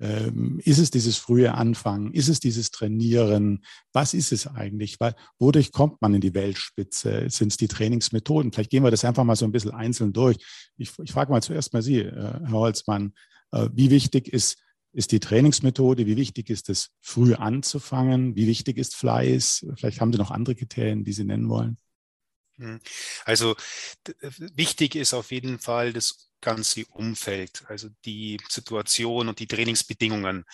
[0.00, 2.12] Ähm, ist es dieses frühe Anfangen?
[2.12, 3.64] Ist es dieses Trainieren?
[3.92, 4.98] Was ist es eigentlich?
[4.98, 7.26] Weil, wodurch kommt man in die Weltspitze?
[7.30, 8.52] Sind es die Trainingsmethoden?
[8.52, 10.38] Vielleicht gehen wir das einfach mal so ein bisschen einzeln durch.
[10.76, 13.12] Ich, ich frage mal zuerst mal Sie, äh, Herr Holzmann,
[13.52, 14.58] äh, wie wichtig ist,
[14.92, 16.06] ist die Trainingsmethode?
[16.06, 18.36] Wie wichtig ist es, früh anzufangen?
[18.36, 19.66] Wie wichtig ist Fleiß?
[19.76, 21.78] Vielleicht haben Sie noch andere Kriterien, die Sie nennen wollen.
[22.56, 22.80] Hm.
[23.24, 23.56] Also
[24.54, 30.44] wichtig ist auf jeden Fall das ganze Umfeld, also die Situation und die Trainingsbedingungen.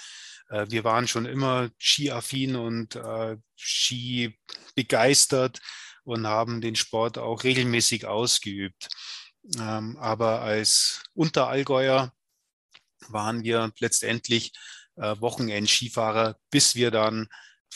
[0.51, 4.38] Äh, wir waren schon immer skiaffin und äh, Ski
[4.74, 5.61] begeistert
[6.05, 8.88] und haben den Sport auch regelmäßig ausgeübt.
[9.59, 12.12] Ähm, aber als Unterallgäuer
[13.08, 14.52] waren wir letztendlich
[14.96, 17.28] äh, Wochenend-Skifahrer, bis wir dann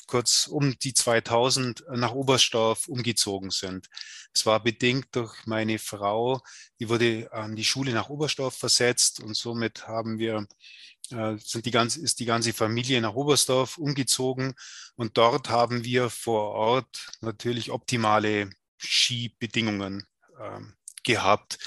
[0.06, 3.88] kurz um die 2000 nach Oberstdorf umgezogen sind.
[4.34, 6.40] Es war bedingt durch meine Frau,
[6.80, 10.46] die wurde an die Schule nach Oberstdorf versetzt und somit haben wir
[11.10, 14.54] äh, sind die ganze, ist die ganze Familie nach Oberstdorf umgezogen
[14.96, 20.06] und dort haben wir vor Ort natürlich optimale Skibedingungen
[20.38, 20.60] äh,
[21.04, 21.58] gehabt.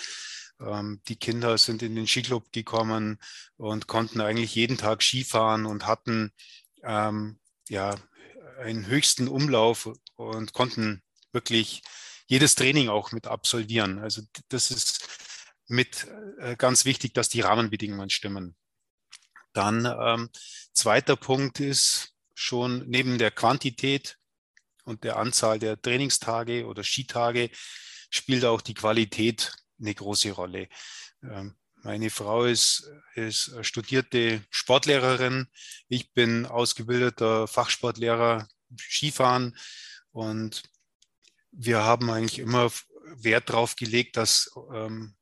[0.59, 3.19] Ähm, die Kinder sind in den Skiclub gekommen
[3.57, 6.31] und konnten eigentlich jeden Tag Skifahren und hatten
[6.83, 7.39] ähm,
[7.69, 7.95] ja
[8.59, 11.81] einen höchsten Umlauf und konnten wirklich
[12.27, 13.99] jedes Training auch mit absolvieren.
[13.99, 15.07] Also das ist
[15.67, 16.07] mit
[16.39, 18.55] äh, ganz wichtig, dass die Rahmenbedingungen stimmen.
[19.53, 20.29] Dann ähm,
[20.73, 24.17] zweiter Punkt ist schon neben der Quantität
[24.83, 27.49] und der Anzahl der Trainingstage oder Skitage
[28.09, 30.69] spielt auch die Qualität eine große Rolle.
[31.23, 35.47] Ähm, meine Frau ist, ist studierte Sportlehrerin.
[35.87, 39.55] Ich bin ausgebildeter Fachsportlehrer Skifahren
[40.11, 40.63] und
[41.51, 42.71] wir haben eigentlich immer
[43.17, 45.15] Wert darauf gelegt, dass ähm,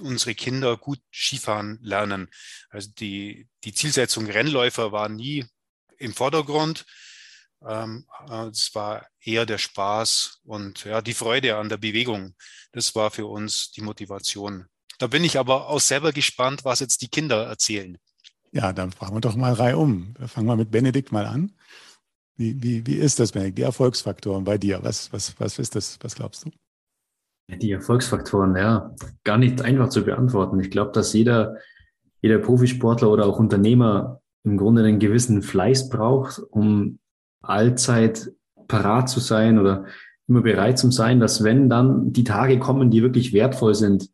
[0.00, 2.28] unsere Kinder gut Skifahren lernen.
[2.70, 5.46] Also die, die Zielsetzung Rennläufer war nie
[5.98, 6.84] im Vordergrund.
[7.66, 8.06] Ähm,
[8.50, 12.34] es war eher der Spaß und ja, die Freude an der Bewegung.
[12.72, 14.66] Das war für uns die Motivation.
[14.98, 17.98] Da bin ich aber auch selber gespannt, was jetzt die Kinder erzählen.
[18.52, 20.14] Ja, dann fragen wir doch mal Reihe um.
[20.26, 21.52] Fangen wir mit Benedikt mal an.
[22.36, 23.58] Wie, wie, wie ist das, Benedikt?
[23.58, 25.98] Die Erfolgsfaktoren bei dir, was, was, was ist das?
[26.02, 26.50] Was glaubst du?
[27.48, 30.60] Die Erfolgsfaktoren, ja, gar nicht einfach zu beantworten.
[30.60, 31.56] Ich glaube, dass jeder,
[32.22, 36.98] jeder Profisportler oder auch Unternehmer im Grunde einen gewissen Fleiß braucht, um
[37.48, 38.30] allzeit
[38.68, 39.84] parat zu sein oder
[40.28, 44.08] immer bereit zu sein, dass wenn dann die Tage kommen, die wirklich wertvoll sind,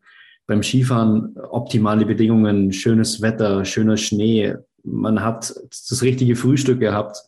[0.46, 7.18] beim Skifahren optimale Bedingungen, schönes Wetter, schöner Schnee, man hat das richtige Frühstück gehabt,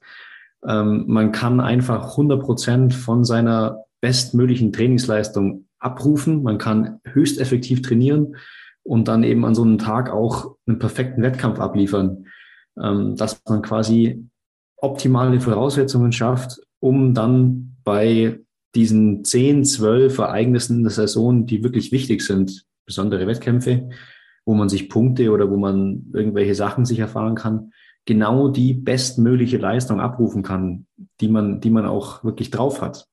[0.66, 7.82] ähm, man kann einfach 100 Prozent von seiner bestmöglichen Trainingsleistung abrufen, man kann höchst effektiv
[7.82, 8.36] trainieren
[8.82, 12.26] und dann eben an so einem Tag auch einen perfekten Wettkampf abliefern,
[12.80, 14.26] ähm, dass man quasi
[14.82, 18.40] optimale Voraussetzungen schafft, um dann bei
[18.74, 23.88] diesen 10, 12 Ereignissen der Saison, die wirklich wichtig sind, besondere Wettkämpfe,
[24.44, 27.72] wo man sich Punkte oder wo man irgendwelche Sachen sich erfahren kann,
[28.06, 30.86] genau die bestmögliche Leistung abrufen kann,
[31.20, 33.06] die man, die man auch wirklich drauf hat.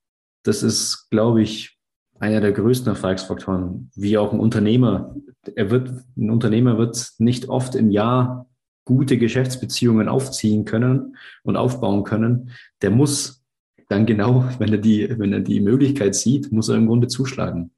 [0.44, 1.78] Das ist, glaube ich,
[2.20, 5.16] einer der größten Erfolgsfaktoren, wie auch ein Unternehmer.
[5.56, 8.49] Er wird, ein Unternehmer wird nicht oft im Jahr
[8.90, 12.50] gute Geschäftsbeziehungen aufziehen können und aufbauen können.
[12.82, 13.46] Der muss
[13.88, 17.72] dann genau, wenn er die, wenn er die Möglichkeit sieht, muss er im Grunde zuschlagen.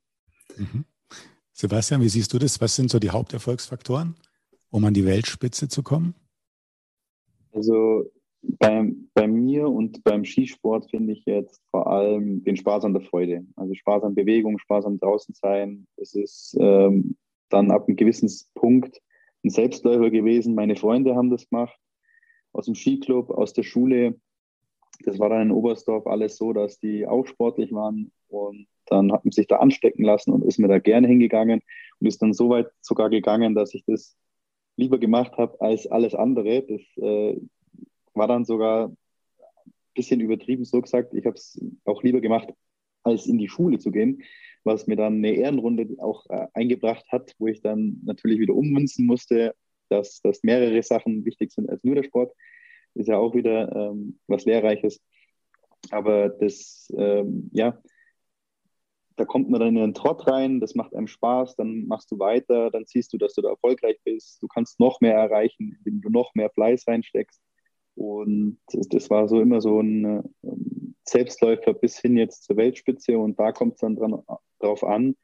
[0.55, 0.85] Mhm.
[1.51, 2.61] Sebastian, wie siehst du das?
[2.61, 4.15] Was sind so die Haupterfolgsfaktoren,
[4.69, 6.15] um an die Weltspitze zu kommen?
[7.51, 8.09] Also
[8.41, 13.01] bei, bei mir und beim Skisport finde ich jetzt vor allem den Spaß an der
[13.01, 13.45] Freude.
[13.57, 15.85] Also Spaß an Bewegung, Spaß am draußen sein.
[15.97, 17.17] Es ist ähm,
[17.49, 19.01] dann ab einem gewissen Punkt
[19.43, 20.55] ein Selbstläufer gewesen.
[20.55, 21.77] Meine Freunde haben das gemacht
[22.53, 24.19] aus dem Skiclub, aus der Schule.
[25.03, 29.23] Das war dann in Oberstdorf alles so, dass die auch sportlich waren und dann hat
[29.23, 31.61] man sich da anstecken lassen und ist mir da gerne hingegangen
[31.99, 34.17] und ist dann so weit sogar gegangen, dass ich das
[34.75, 36.63] lieber gemacht habe als alles andere.
[36.63, 37.39] Das äh,
[38.13, 38.95] war dann sogar ein
[39.95, 41.13] bisschen übertrieben so gesagt.
[41.13, 42.49] Ich habe es auch lieber gemacht,
[43.03, 44.21] als in die Schule zu gehen,
[44.63, 49.05] was mir dann eine Ehrenrunde auch äh, eingebracht hat, wo ich dann natürlich wieder ummünzen
[49.05, 49.55] musste,
[49.89, 52.33] dass, dass mehrere Sachen wichtig sind als nur der Sport.
[52.93, 55.01] Ist ja auch wieder ähm, was Lehrreiches.
[55.89, 57.81] Aber das, ähm, ja,
[59.15, 62.19] da kommt man dann in den Trott rein, das macht einem Spaß, dann machst du
[62.19, 66.01] weiter, dann siehst du, dass du da erfolgreich bist, du kannst noch mehr erreichen, indem
[66.01, 67.41] du noch mehr Fleiß reinsteckst.
[67.95, 73.39] Und das war so immer so ein ähm, Selbstläufer bis hin jetzt zur Weltspitze und
[73.39, 74.21] da kommt es dann dran,
[74.59, 75.15] drauf an,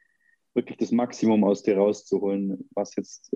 [0.54, 3.30] wirklich das Maximum aus dir rauszuholen, was jetzt,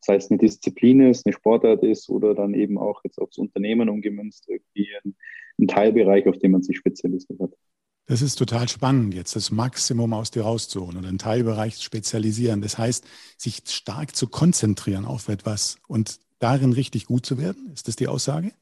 [0.00, 3.88] sei es eine Disziplin ist, eine Sportart ist oder dann eben auch jetzt aufs Unternehmen
[3.88, 5.14] umgemünzt, irgendwie ein,
[5.60, 7.52] ein Teilbereich, auf den man sich spezialisiert hat.
[8.06, 12.60] Das ist total spannend, jetzt das Maximum aus dir rauszuholen und einen Teilbereich spezialisieren.
[12.60, 13.06] Das heißt,
[13.38, 17.70] sich stark zu konzentrieren auf etwas und darin richtig gut zu werden.
[17.72, 18.52] Ist das die Aussage?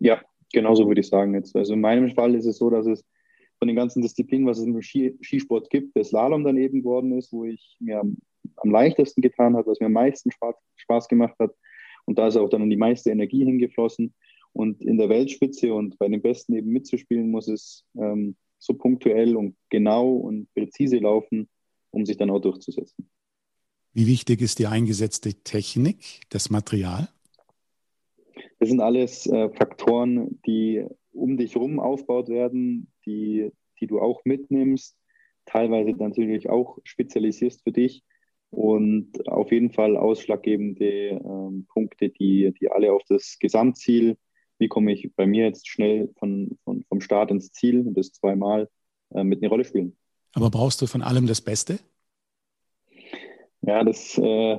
[0.00, 0.20] Ja,
[0.52, 1.54] genauso würde ich sagen jetzt.
[1.54, 3.04] Also in meinem Fall ist es so, dass es
[3.58, 7.32] von den ganzen Disziplinen, was es im Skisport gibt, der Slalom dann eben geworden ist,
[7.32, 8.16] wo ich mir am,
[8.56, 11.54] am leichtesten getan habe, was mir am meisten Spaß, Spaß gemacht hat.
[12.06, 14.14] Und da ist auch dann die meiste Energie hingeflossen.
[14.52, 19.36] Und in der Weltspitze und bei den Besten eben mitzuspielen, muss es ähm, so punktuell
[19.36, 21.48] und genau und präzise laufen,
[21.90, 23.08] um sich dann auch durchzusetzen.
[23.92, 27.08] Wie wichtig ist die eingesetzte Technik, das Material?
[28.60, 34.24] Das sind alles äh, Faktoren, die um dich herum aufgebaut werden, die, die du auch
[34.24, 34.96] mitnimmst,
[35.46, 38.04] teilweise natürlich auch spezialisierst für dich
[38.50, 44.16] und auf jeden Fall ausschlaggebende äh, Punkte, die, die alle auf das Gesamtziel
[44.60, 48.12] wie komme ich bei mir jetzt schnell von, von, vom Start ins Ziel und das
[48.12, 48.68] zweimal
[49.10, 49.96] äh, mit einer Rolle spielen.
[50.34, 51.80] Aber brauchst du von allem das Beste?
[53.62, 54.58] Ja, das äh,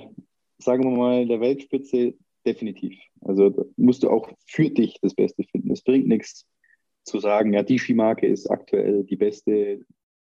[0.57, 2.97] sagen wir mal der Weltspitze definitiv.
[3.21, 5.71] Also musst du auch für dich das Beste finden.
[5.71, 6.47] Es bringt nichts
[7.03, 9.81] zu sagen, ja, die Skimarke ist aktuell die beste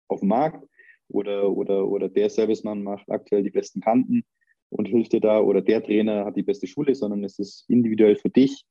[0.07, 0.67] auf dem Markt
[1.07, 4.23] oder, oder, oder der Servicemann macht aktuell die besten Kanten.
[4.69, 8.15] und hilft dir da oder der Trainer hat die beste Schule, sondern es ist individuell
[8.15, 8.65] für dich.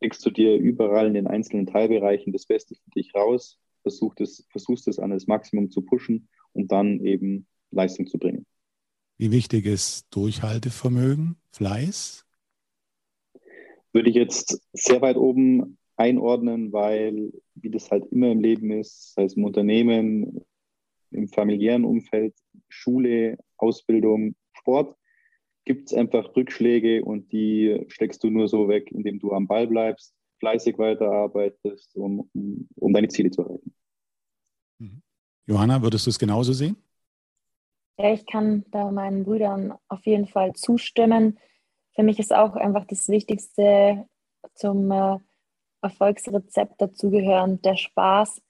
[0.00, 4.46] Legst du dir überall in den einzelnen Teilbereichen das Beste für dich raus, versuchst es,
[4.50, 8.46] versuchst es an das Maximum zu pushen und dann eben Leistung zu bringen.
[9.18, 12.26] Wie wichtig ist Durchhaltevermögen, Fleiß?
[13.92, 19.14] Würde ich jetzt sehr weit oben einordnen, weil, wie das halt immer im Leben ist,
[19.14, 20.44] sei es im Unternehmen,
[21.10, 22.34] im familiären Umfeld,
[22.68, 24.96] Schule, Ausbildung, Sport,
[25.64, 29.66] gibt es einfach Rückschläge und die steckst du nur so weg, indem du am Ball
[29.66, 33.74] bleibst, fleißig weiterarbeitest, um, um, um deine Ziele zu erreichen.
[34.78, 35.02] Mhm.
[35.46, 36.76] Johanna, würdest du es genauso sehen?
[37.98, 41.38] Ja, ich kann da meinen Brüdern auf jeden Fall zustimmen.
[41.94, 44.06] Für mich ist auch einfach das Wichtigste
[44.54, 45.18] zum äh,
[45.82, 48.40] Erfolgsrezept dazugehören, der Spaß.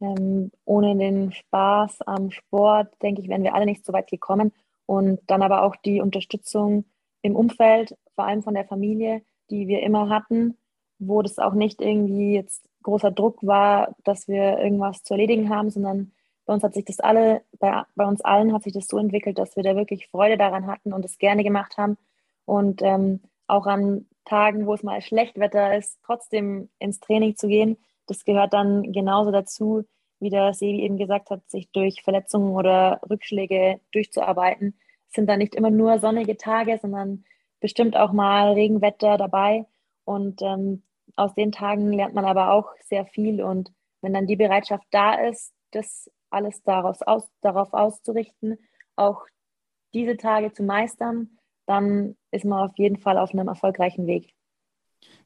[0.00, 4.52] Ähm, ohne den Spaß am Sport, denke ich, wären wir alle nicht so weit gekommen.
[4.86, 6.84] Und dann aber auch die Unterstützung
[7.22, 10.58] im Umfeld, vor allem von der Familie, die wir immer hatten,
[10.98, 15.70] wo das auch nicht irgendwie jetzt großer Druck war, dass wir irgendwas zu erledigen haben,
[15.70, 16.12] sondern
[16.44, 19.38] bei uns hat sich das alle, bei, bei uns allen hat sich das so entwickelt,
[19.38, 21.96] dass wir da wirklich Freude daran hatten und es gerne gemacht haben.
[22.44, 27.48] Und ähm, auch an Tagen, wo es mal schlecht Wetter ist, trotzdem ins Training zu
[27.48, 27.76] gehen,
[28.06, 29.84] das gehört dann genauso dazu,
[30.20, 34.78] wie der Sevi eben gesagt hat, sich durch Verletzungen oder Rückschläge durchzuarbeiten.
[35.08, 37.24] Es sind dann nicht immer nur sonnige Tage, sondern
[37.60, 39.66] bestimmt auch mal Regenwetter dabei.
[40.04, 40.82] Und ähm,
[41.16, 43.42] aus den Tagen lernt man aber auch sehr viel.
[43.42, 48.58] Und wenn dann die Bereitschaft da ist, das alles daraus aus, darauf auszurichten,
[48.96, 49.26] auch
[49.94, 54.34] diese Tage zu meistern, dann ist man auf jeden Fall auf einem erfolgreichen Weg.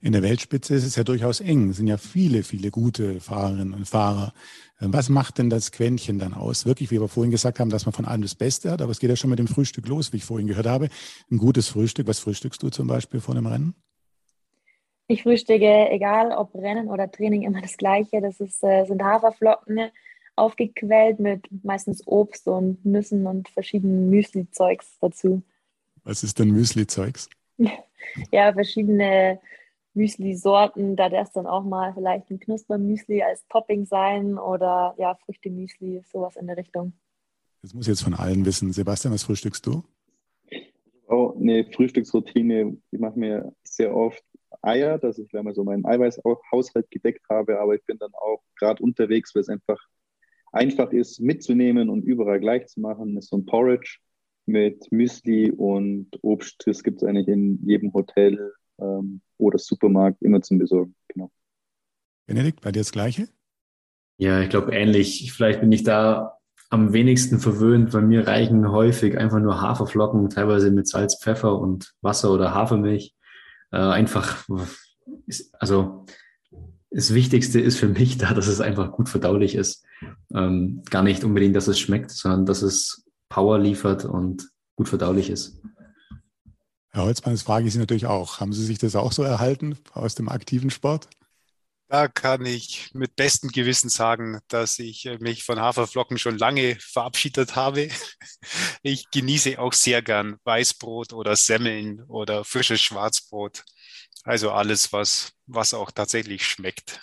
[0.01, 1.71] In der Weltspitze ist es ja durchaus eng.
[1.71, 4.33] Es sind ja viele, viele gute Fahrerinnen und Fahrer.
[4.81, 6.67] Ähm, was macht denn das Quäntchen dann aus?
[6.67, 9.01] Wirklich, wie wir vorhin gesagt haben, dass man von allem das Beste hat, aber es
[9.01, 10.89] geht ja schon mit dem Frühstück los, wie ich vorhin gehört habe.
[11.31, 12.07] Ein gutes Frühstück.
[12.07, 13.75] Was frühstückst du zum Beispiel vor einem Rennen?
[15.09, 18.21] Ich frühstücke, egal ob Rennen oder Training, immer das Gleiche.
[18.21, 19.91] Das ist, äh, sind Haferflocken
[20.35, 25.43] aufgequellt mit meistens Obst und Nüssen und verschiedenen Müsli-Zeugs dazu.
[26.07, 27.29] Was ist denn Müsli-Zeugs?
[28.31, 29.41] ja, verschiedene
[29.95, 30.95] Müsli-Sorten.
[30.95, 36.05] Da darf es dann auch mal vielleicht ein Knuspermüsli als Topping sein oder ja, Früchte-Müsli,
[36.13, 36.93] sowas in der Richtung.
[37.61, 38.73] Das muss ich jetzt von allen wissen.
[38.73, 39.83] Sebastian, was frühstückst du?
[41.09, 42.77] Oh, eine Frühstücksroutine.
[42.93, 44.23] Ich mache mir sehr oft
[44.63, 48.81] Eier, dass ich mal so meinen Eiweißhaushalt gedeckt habe, aber ich bin dann auch gerade
[48.81, 49.85] unterwegs, weil es einfach
[50.53, 53.17] einfach ist mitzunehmen und überall gleich zu machen.
[53.17, 53.99] Das ist so ein Porridge
[54.47, 56.63] mit Müsli und Obst.
[56.67, 60.95] Das gibt es eigentlich in jedem Hotel ähm, oder Supermarkt immer zum Besorgen.
[61.09, 61.31] Genau.
[62.27, 63.29] Benedikt, bei dir das Gleiche?
[64.19, 65.33] Ja, ich glaube ähnlich.
[65.33, 66.39] Vielleicht bin ich da
[66.71, 71.95] am wenigsten verwöhnt, weil mir reichen häufig einfach nur Haferflocken, teilweise mit Salz, Pfeffer und
[72.01, 73.15] Wasser oder Hafermilch.
[73.71, 74.45] Äh, einfach,
[75.59, 76.07] also
[76.91, 79.85] das Wichtigste ist für mich da, dass es einfach gut verdaulich ist.
[80.35, 85.31] Ähm, gar nicht unbedingt, dass es schmeckt, sondern dass es Power liefert und gut verdaulich
[85.31, 85.61] ist.
[86.91, 88.41] Herr Holzmann, das frage ich Sie natürlich auch.
[88.41, 91.09] Haben Sie sich das auch so erhalten aus dem aktiven Sport?
[91.89, 97.57] Da kann ich mit bestem Gewissen sagen, dass ich mich von Haferflocken schon lange verabschiedet
[97.57, 97.89] habe.
[98.83, 103.65] Ich genieße auch sehr gern Weißbrot oder Semmeln oder frisches Schwarzbrot.
[104.23, 107.01] Also alles, was, was auch tatsächlich schmeckt.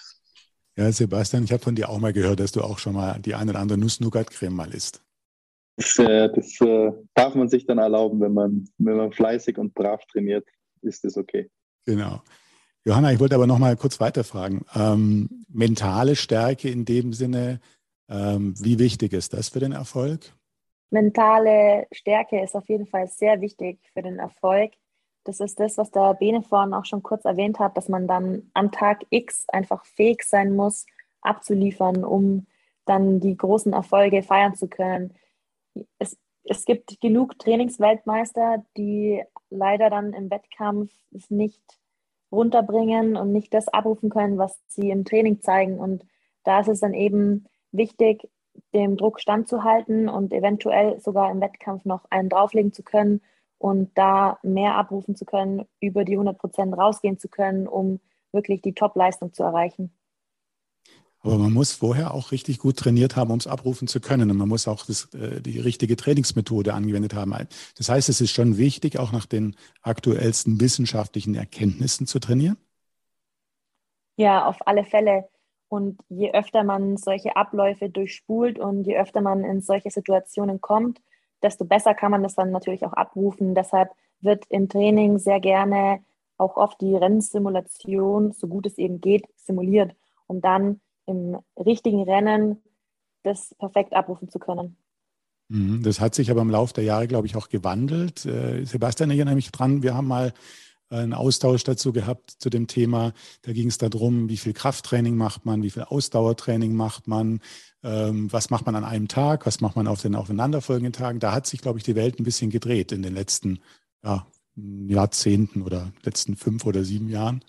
[0.75, 3.35] Ja, Sebastian, ich habe von dir auch mal gehört, dass du auch schon mal die
[3.35, 5.02] eine oder andere Nuss-Nougat-Creme mal isst.
[5.75, 9.73] Das, äh, das äh, darf man sich dann erlauben, wenn man, wenn man fleißig und
[9.73, 10.47] brav trainiert,
[10.81, 11.49] ist das okay.
[11.85, 12.21] Genau.
[12.85, 14.65] Johanna, ich wollte aber noch mal kurz weiterfragen.
[14.75, 17.59] Ähm, mentale Stärke in dem Sinne,
[18.09, 20.19] ähm, wie wichtig ist das für den Erfolg?
[20.89, 24.73] Mentale Stärke ist auf jeden Fall sehr wichtig für den Erfolg.
[25.23, 28.51] Das ist das, was der Bene vorhin auch schon kurz erwähnt hat, dass man dann
[28.53, 30.85] am Tag X einfach fähig sein muss,
[31.21, 32.45] abzuliefern, um
[32.85, 35.13] dann die großen Erfolge feiern zu können.
[35.99, 41.61] Es, es gibt genug Trainingsweltmeister, die leider dann im Wettkampf es nicht
[42.31, 45.79] runterbringen und nicht das abrufen können, was sie im Training zeigen.
[45.79, 46.05] Und
[46.43, 48.27] da ist es dann eben wichtig,
[48.73, 53.21] dem Druck standzuhalten und eventuell sogar im Wettkampf noch einen drauflegen zu können
[53.57, 57.99] und da mehr abrufen zu können, über die 100 Prozent rausgehen zu können, um
[58.31, 59.93] wirklich die Top-Leistung zu erreichen.
[61.23, 64.29] Aber man muss vorher auch richtig gut trainiert haben, um es abrufen zu können.
[64.29, 67.33] Und man muss auch das, äh, die richtige Trainingsmethode angewendet haben.
[67.77, 72.57] Das heißt, es ist schon wichtig, auch nach den aktuellsten wissenschaftlichen Erkenntnissen zu trainieren?
[74.17, 75.29] Ja, auf alle Fälle.
[75.69, 81.01] Und je öfter man solche Abläufe durchspult und je öfter man in solche Situationen kommt,
[81.41, 83.55] desto besser kann man das dann natürlich auch abrufen.
[83.55, 86.03] Deshalb wird im Training sehr gerne
[86.37, 89.95] auch oft die Rennsimulation, so gut es eben geht, simuliert,
[90.27, 92.61] um dann im richtigen Rennen
[93.23, 94.77] das perfekt abrufen zu können.
[95.49, 98.25] Mhm, das hat sich aber im Laufe der Jahre, glaube ich, auch gewandelt.
[98.25, 100.33] Äh, Sebastian, ich erinnere mich dran, wir haben mal
[100.89, 103.13] einen Austausch dazu gehabt zu dem Thema.
[103.41, 107.39] Da ging es darum, wie viel Krafttraining macht man, wie viel Ausdauertraining macht man,
[107.83, 111.19] ähm, was macht man an einem Tag, was macht man auf den aufeinanderfolgenden Tagen.
[111.19, 113.59] Da hat sich, glaube ich, die Welt ein bisschen gedreht in den letzten
[114.03, 117.43] ja, Jahrzehnten oder letzten fünf oder sieben Jahren.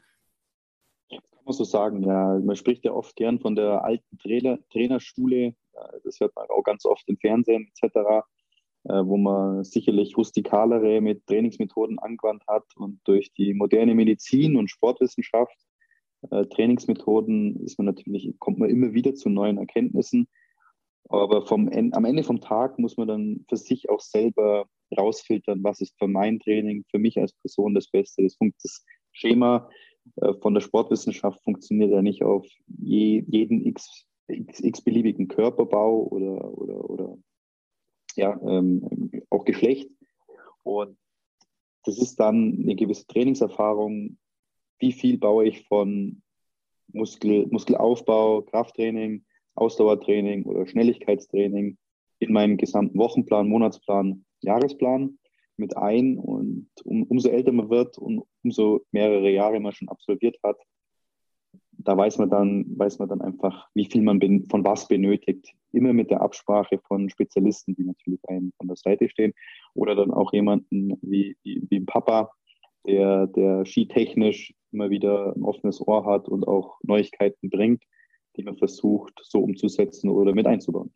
[1.45, 2.39] Man so sagen, ja.
[2.43, 5.55] Man spricht ja oft gern von der alten Trainer, Trainerschule.
[6.05, 8.25] Das hört man auch ganz oft im Fernsehen etc
[8.85, 14.71] äh, wo man sicherlich rustikalere mit Trainingsmethoden angewandt hat und durch die moderne Medizin und
[14.71, 15.57] Sportwissenschaft
[16.31, 20.29] äh, Trainingsmethoden ist man natürlich, kommt man immer wieder zu neuen Erkenntnissen.
[21.09, 24.67] Aber vom, am Ende vom Tag muss man dann für sich auch selber
[24.97, 28.23] rausfiltern, was ist für mein Training, für mich als Person das Beste.
[28.23, 29.69] Das, das Schema
[30.41, 32.47] von der Sportwissenschaft funktioniert ja nicht auf
[32.79, 37.19] je, jeden x, x, x beliebigen Körperbau oder, oder, oder
[38.17, 39.91] ja, ähm, auch Geschlecht.
[40.63, 40.97] Und
[41.85, 44.19] das ist dann eine gewisse Trainingserfahrung.
[44.79, 46.23] Wie viel baue ich von
[46.89, 49.25] Muskel, Muskelaufbau, Krafttraining,
[49.55, 51.77] Ausdauertraining oder Schnelligkeitstraining
[52.21, 55.19] in meinen gesamten Wochenplan, Monatsplan, Jahresplan
[55.57, 56.19] mit ein.
[56.19, 60.59] Und um, umso älter man wird und umso mehrere Jahre man schon absolviert hat,
[61.79, 65.53] da weiß man dann, weiß man dann einfach, wie viel man von was benötigt.
[65.73, 69.33] Immer mit der Absprache von Spezialisten, die natürlich einem von der Seite stehen.
[69.75, 72.31] Oder dann auch jemanden wie, wie, wie Papa,
[72.87, 77.83] der, der skitechnisch immer wieder ein offenes Ohr hat und auch Neuigkeiten bringt,
[78.37, 80.93] die man versucht, so umzusetzen oder mit einzubauen.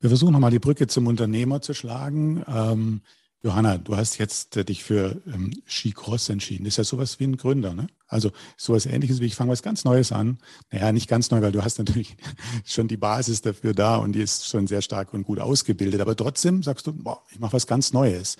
[0.00, 2.44] Wir versuchen nochmal die Brücke zum Unternehmer zu schlagen.
[2.48, 3.00] Ähm,
[3.42, 6.64] Johanna, du hast jetzt äh, dich für ähm, Skicross entschieden.
[6.64, 7.86] Das ist ja sowas wie ein Gründer, ne?
[8.08, 10.38] Also sowas ähnliches wie ich fange was ganz Neues an.
[10.72, 12.16] Naja, nicht ganz neu, weil du hast natürlich
[12.64, 16.00] schon die Basis dafür da und die ist schon sehr stark und gut ausgebildet.
[16.00, 18.38] Aber trotzdem sagst du, boah, ich mache was ganz Neues.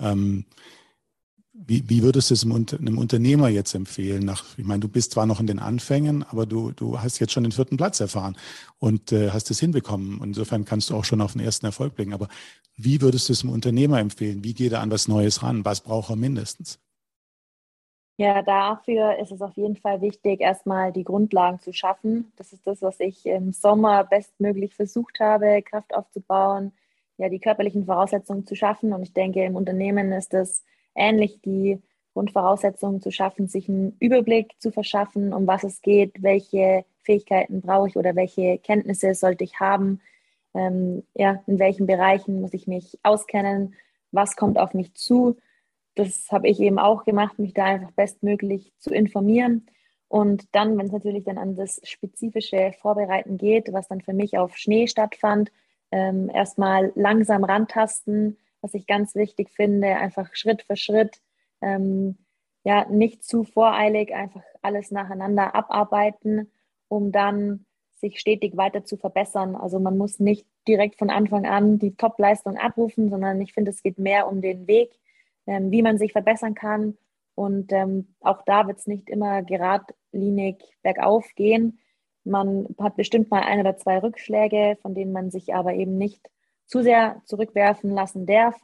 [0.00, 0.46] Ähm,
[1.52, 4.24] wie, wie würdest du es einem Unternehmer jetzt empfehlen?
[4.24, 7.32] Nach, ich meine, du bist zwar noch in den Anfängen, aber du, du hast jetzt
[7.32, 8.36] schon den vierten Platz erfahren
[8.78, 10.20] und äh, hast es hinbekommen.
[10.22, 12.14] Insofern kannst du auch schon auf den ersten Erfolg blicken.
[12.14, 12.28] Aber
[12.76, 14.44] wie würdest du es einem Unternehmer empfehlen?
[14.44, 15.64] Wie geht er an was Neues ran?
[15.64, 16.78] Was braucht er mindestens?
[18.16, 22.32] Ja, dafür ist es auf jeden Fall wichtig, erstmal die Grundlagen zu schaffen.
[22.36, 26.72] Das ist das, was ich im Sommer bestmöglich versucht habe, Kraft aufzubauen,
[27.16, 28.92] ja, die körperlichen Voraussetzungen zu schaffen.
[28.92, 30.64] Und ich denke, im Unternehmen ist es
[31.00, 31.80] ähnlich die
[32.14, 37.88] Grundvoraussetzungen zu schaffen, sich einen Überblick zu verschaffen, um was es geht, welche Fähigkeiten brauche
[37.88, 40.00] ich oder welche Kenntnisse sollte ich haben,
[40.54, 43.74] ähm, ja, in welchen Bereichen muss ich mich auskennen,
[44.12, 45.36] was kommt auf mich zu.
[45.94, 49.66] Das habe ich eben auch gemacht, mich da einfach bestmöglich zu informieren.
[50.08, 54.38] Und dann, wenn es natürlich dann an das spezifische Vorbereiten geht, was dann für mich
[54.38, 55.52] auf Schnee stattfand,
[55.92, 61.20] ähm, erstmal langsam rantasten, was ich ganz wichtig finde, einfach Schritt für Schritt,
[61.60, 62.18] ähm,
[62.64, 66.50] ja, nicht zu voreilig, einfach alles nacheinander abarbeiten,
[66.88, 67.64] um dann
[68.00, 69.54] sich stetig weiter zu verbessern.
[69.56, 73.82] Also man muss nicht direkt von Anfang an die Top-Leistung abrufen, sondern ich finde, es
[73.82, 74.98] geht mehr um den Weg,
[75.46, 76.96] ähm, wie man sich verbessern kann.
[77.34, 81.78] Und ähm, auch da wird es nicht immer geradlinig bergauf gehen.
[82.24, 86.30] Man hat bestimmt mal ein oder zwei Rückschläge, von denen man sich aber eben nicht
[86.70, 88.54] zu sehr zurückwerfen lassen darf.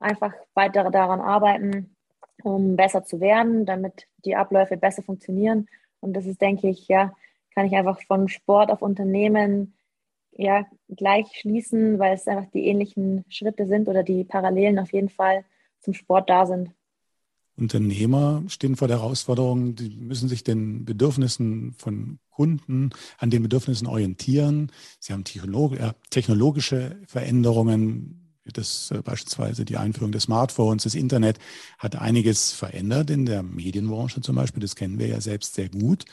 [0.00, 1.94] Einfach weiter daran arbeiten,
[2.42, 5.68] um besser zu werden, damit die Abläufe besser funktionieren.
[6.00, 7.14] Und das ist, denke ich, ja,
[7.54, 9.74] kann ich einfach von Sport auf Unternehmen
[10.32, 15.10] ja gleich schließen, weil es einfach die ähnlichen Schritte sind oder die Parallelen auf jeden
[15.10, 15.44] Fall
[15.78, 16.70] zum Sport da sind.
[17.56, 23.86] Unternehmer stehen vor der Herausforderung, die müssen sich den Bedürfnissen von Kunden, an den Bedürfnissen
[23.86, 24.72] orientieren.
[25.00, 31.38] Sie haben technologische Veränderungen, das äh, beispielsweise die Einführung des Smartphones, das Internet
[31.78, 34.60] hat einiges verändert in der Medienbranche zum Beispiel.
[34.60, 36.04] Das kennen wir ja selbst sehr gut.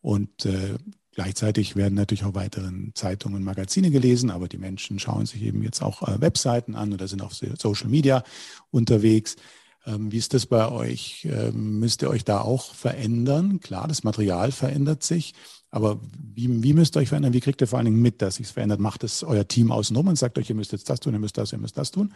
[0.00, 0.76] Und äh,
[1.14, 5.62] gleichzeitig werden natürlich auch weiteren Zeitungen und Magazine gelesen, aber die Menschen schauen sich eben
[5.62, 8.22] jetzt auch äh, Webseiten an oder sind auf Social Media
[8.70, 9.36] unterwegs.
[9.88, 11.26] Ähm, wie ist das bei euch?
[11.30, 13.60] Ähm, müsst ihr euch da auch verändern?
[13.60, 15.34] Klar, das Material verändert sich,
[15.70, 16.00] aber
[16.34, 17.32] wie, wie müsst ihr euch verändern?
[17.32, 18.80] Wie kriegt ihr vor allen Dingen mit, dass sich verändert?
[18.80, 21.38] Macht es euer Team außenrum und sagt euch, ihr müsst jetzt das tun, ihr müsst
[21.38, 22.12] das, ihr müsst das tun?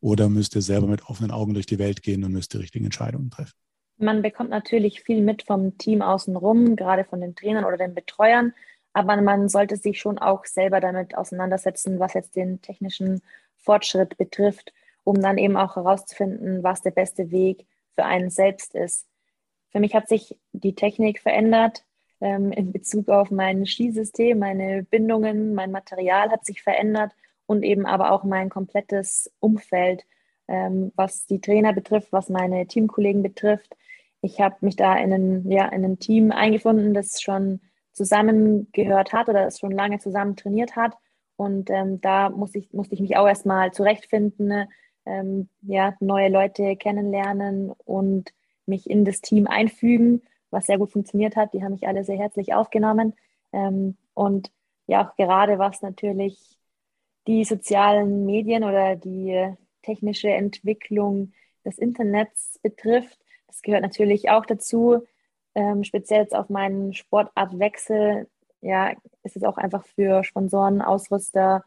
[0.00, 2.84] Oder müsst ihr selber mit offenen Augen durch die Welt gehen und müsst die richtigen
[2.84, 3.54] Entscheidungen treffen?
[3.98, 8.52] Man bekommt natürlich viel mit vom Team außenrum, gerade von den Trainern oder den Betreuern.
[8.92, 13.20] aber man sollte sich schon auch selber damit auseinandersetzen, was jetzt den technischen
[13.56, 14.72] Fortschritt betrifft,
[15.06, 19.06] um dann eben auch herauszufinden, was der beste Weg für einen selbst ist.
[19.70, 21.84] Für mich hat sich die Technik verändert
[22.20, 27.12] ähm, in Bezug auf mein Skisystem, meine Bindungen, mein Material hat sich verändert
[27.46, 30.04] und eben aber auch mein komplettes Umfeld,
[30.48, 33.76] ähm, was die Trainer betrifft, was meine Teamkollegen betrifft.
[34.22, 37.60] Ich habe mich da in ein, ja, in ein Team eingefunden, das schon
[37.92, 40.96] zusammengehört hat oder das schon lange zusammen trainiert hat.
[41.36, 44.68] Und ähm, da musste ich, musste ich mich auch erstmal zurechtfinden, ne?
[45.06, 48.32] Ähm, ja, neue Leute kennenlernen und
[48.66, 51.54] mich in das Team einfügen, was sehr gut funktioniert hat.
[51.54, 53.14] Die haben mich alle sehr herzlich aufgenommen.
[53.52, 54.50] Ähm, und
[54.86, 56.58] ja, auch gerade was natürlich
[57.26, 59.52] die sozialen Medien oder die
[59.82, 61.32] technische Entwicklung
[61.64, 63.18] des Internets betrifft.
[63.46, 65.02] Das gehört natürlich auch dazu.
[65.54, 68.28] Ähm, speziell jetzt auf meinen Sportartwechsel,
[68.60, 68.92] ja,
[69.22, 71.64] ist es auch einfach für Sponsoren, Ausrüster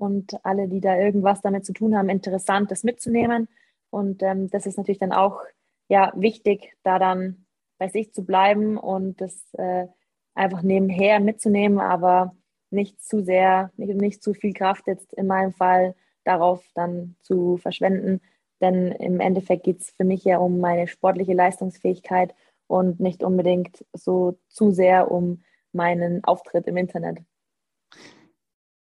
[0.00, 3.48] und alle, die da irgendwas damit zu tun haben, interessant, das mitzunehmen.
[3.90, 5.42] Und ähm, das ist natürlich dann auch
[5.88, 7.44] ja, wichtig, da dann
[7.78, 9.86] bei sich zu bleiben und das äh,
[10.34, 12.34] einfach nebenher mitzunehmen, aber
[12.70, 15.94] nicht zu sehr, nicht, nicht zu viel Kraft jetzt in meinem Fall
[16.24, 18.20] darauf dann zu verschwenden.
[18.60, 22.34] Denn im Endeffekt geht es für mich ja um meine sportliche Leistungsfähigkeit
[22.68, 25.42] und nicht unbedingt so zu sehr um
[25.72, 27.18] meinen Auftritt im Internet.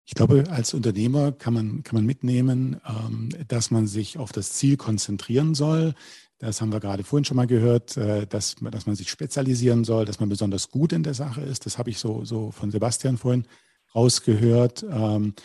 [0.09, 4.53] Ich glaube, als Unternehmer kann man, kann man mitnehmen, ähm, dass man sich auf das
[4.53, 5.93] Ziel konzentrieren soll.
[6.39, 10.05] Das haben wir gerade vorhin schon mal gehört, äh, dass, dass man sich spezialisieren soll,
[10.05, 11.67] dass man besonders gut in der Sache ist.
[11.67, 13.45] Das habe ich so, so von Sebastian vorhin
[13.93, 14.83] rausgehört.
[14.89, 15.35] Ähm,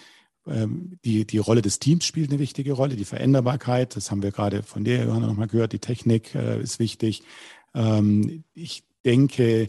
[0.47, 4.33] ähm, die, die Rolle des Teams spielt eine wichtige Rolle, die Veränderbarkeit, das haben wir
[4.33, 7.23] gerade von dir, Johanna, nochmal gehört, die Technik äh, ist wichtig.
[8.55, 9.67] Ich denke,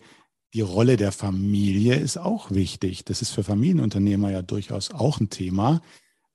[0.56, 3.06] die Rolle der Familie ist auch wichtig.
[3.06, 5.82] Das ist für Familienunternehmer ja durchaus auch ein Thema.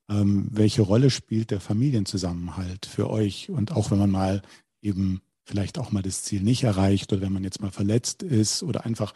[0.07, 3.49] welche Rolle spielt der Familienzusammenhalt für euch?
[3.49, 4.41] Und auch wenn man mal
[4.81, 8.61] eben vielleicht auch mal das Ziel nicht erreicht oder wenn man jetzt mal verletzt ist
[8.61, 9.13] oder einfach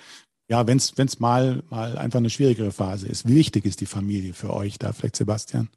[0.47, 3.27] ja, wenn es mal, mal einfach eine schwierigere Phase ist.
[3.27, 5.69] Wie wichtig ist die Familie für euch da, vielleicht Sebastian?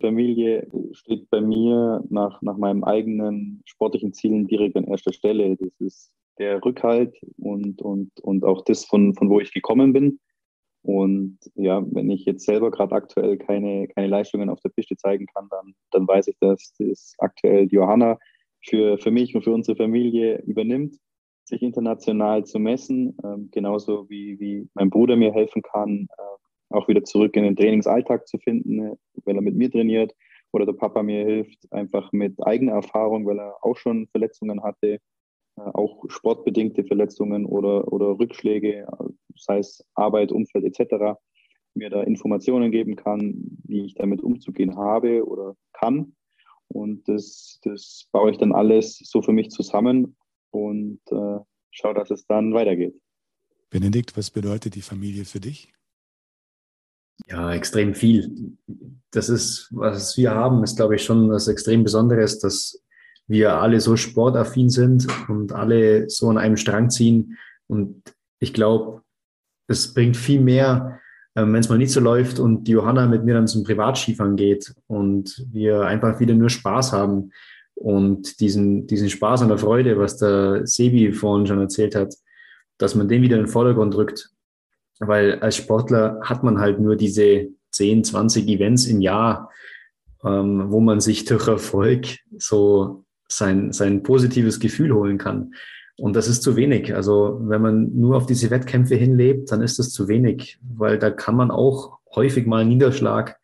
[0.00, 5.56] Familie steht bei mir nach, nach meinem eigenen sportlichen Zielen direkt an erster Stelle.
[5.56, 10.20] Das ist der Rückhalt und, und, und auch das, von, von wo ich gekommen bin.
[10.82, 15.26] Und ja, wenn ich jetzt selber gerade aktuell keine, keine Leistungen auf der Piste zeigen
[15.26, 18.18] kann, dann, dann weiß ich, dass das aktuell Johanna
[18.64, 20.96] für, für mich und für unsere Familie übernimmt
[21.48, 26.88] sich international zu messen, ähm, genauso wie, wie mein Bruder mir helfen kann, äh, auch
[26.88, 30.12] wieder zurück in den Trainingsalltag zu finden, weil er mit mir trainiert
[30.52, 34.98] oder der Papa mir hilft, einfach mit eigener Erfahrung, weil er auch schon Verletzungen hatte,
[35.56, 38.86] auch sportbedingte Verletzungen oder, oder Rückschläge,
[39.36, 41.18] sei es Arbeit, Umfeld etc.,
[41.74, 43.34] mir da Informationen geben kann,
[43.64, 46.16] wie ich damit umzugehen habe oder kann.
[46.68, 50.16] Und das, das baue ich dann alles so für mich zusammen
[50.50, 51.38] und äh,
[51.70, 52.98] schau, dass es dann weitergeht.
[53.70, 55.72] Benedikt, was bedeutet die Familie für dich?
[57.28, 58.56] Ja, extrem viel.
[59.10, 62.82] Das ist, was wir haben, ist, glaube ich, schon was extrem Besonderes, dass
[63.28, 67.36] wir alle so sportaffin sind und alle so an einem Strang ziehen.
[67.66, 68.02] Und
[68.38, 69.02] ich glaube,
[69.68, 71.00] es bringt viel mehr,
[71.34, 74.36] ähm, wenn es mal nicht so läuft und die Johanna mit mir dann zum Privatskifahren
[74.36, 77.32] geht und wir einfach wieder nur Spaß haben
[77.74, 82.14] und diesen, diesen Spaß und der Freude, was der Sebi vorhin schon erzählt hat,
[82.78, 84.30] dass man den wieder in den Vordergrund rückt.
[84.98, 89.50] Weil als Sportler hat man halt nur diese 10, 20 Events im Jahr,
[90.24, 92.06] ähm, wo man sich durch Erfolg
[92.38, 95.52] so sein, sein positives Gefühl holen kann.
[95.98, 96.94] Und das ist zu wenig.
[96.94, 101.10] Also wenn man nur auf diese Wettkämpfe hinlebt, dann ist das zu wenig, weil da
[101.10, 103.38] kann man auch häufig mal einen Niederschlag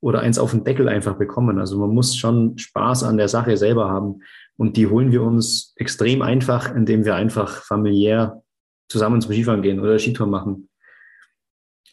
[0.00, 1.58] oder eins auf den Deckel einfach bekommen.
[1.58, 4.22] Also man muss schon Spaß an der Sache selber haben.
[4.56, 8.42] Und die holen wir uns extrem einfach, indem wir einfach familiär
[8.88, 10.68] zusammen zum Skifahren gehen oder Skitour machen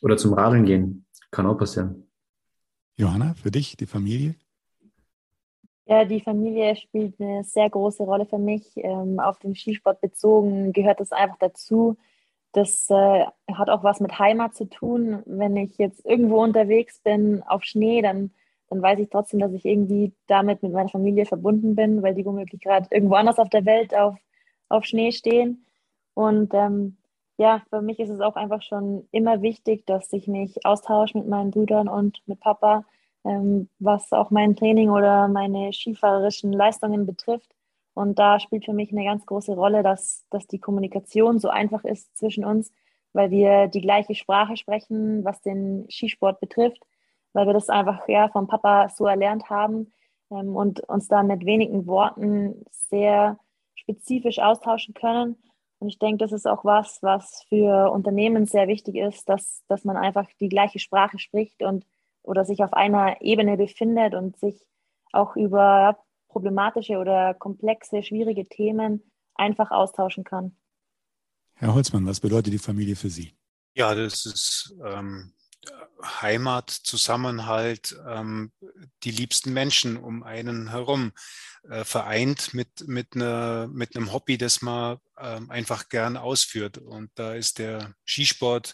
[0.01, 1.05] oder zum Radeln gehen.
[1.31, 2.07] Kann auch passieren.
[2.97, 4.35] Johanna, für dich, die Familie?
[5.88, 8.71] Ja, die Familie spielt eine sehr große Rolle für mich.
[8.77, 11.95] Ähm, auf den Skisport bezogen gehört das einfach dazu.
[12.53, 15.21] Das äh, hat auch was mit Heimat zu tun.
[15.25, 18.31] Wenn ich jetzt irgendwo unterwegs bin auf Schnee, dann,
[18.69, 22.25] dann weiß ich trotzdem, dass ich irgendwie damit mit meiner Familie verbunden bin, weil die
[22.25, 24.15] womöglich gerade irgendwo anders auf der Welt auf,
[24.69, 25.65] auf Schnee stehen.
[26.15, 26.97] Und ähm,
[27.38, 31.27] ja, für mich ist es auch einfach schon immer wichtig, dass ich mich austausche mit
[31.27, 32.86] meinen Brüdern und mit Papa,
[33.80, 37.55] was auch mein Training oder meine skifahrerischen Leistungen betrifft.
[37.95, 41.84] Und da spielt für mich eine ganz große Rolle, dass, dass die Kommunikation so einfach
[41.86, 42.71] ist zwischen uns,
[43.13, 46.86] weil wir die gleiche Sprache sprechen, was den Skisport betrifft,
[47.34, 49.91] weil wir das einfach ja vom Papa so erlernt haben
[50.30, 53.39] ähm, und uns da mit wenigen Worten sehr
[53.76, 55.38] spezifisch austauschen können.
[55.80, 59.84] Und ich denke, das ist auch was, was für Unternehmen sehr wichtig ist, dass, dass
[59.84, 61.86] man einfach die gleiche Sprache spricht und
[62.26, 64.65] oder sich auf einer Ebene befindet und sich
[65.11, 65.97] auch über
[66.28, 70.57] problematische oder komplexe, schwierige Themen einfach austauschen kann.
[71.53, 73.34] Herr Holzmann, was bedeutet die Familie für Sie?
[73.73, 75.34] Ja, das ist ähm,
[76.03, 78.51] Heimat, Zusammenhalt, ähm,
[79.03, 81.13] die liebsten Menschen um einen herum,
[81.69, 86.78] äh, vereint mit, mit, einer, mit einem Hobby, das man ähm, einfach gern ausführt.
[86.78, 88.73] Und da ist der Skisport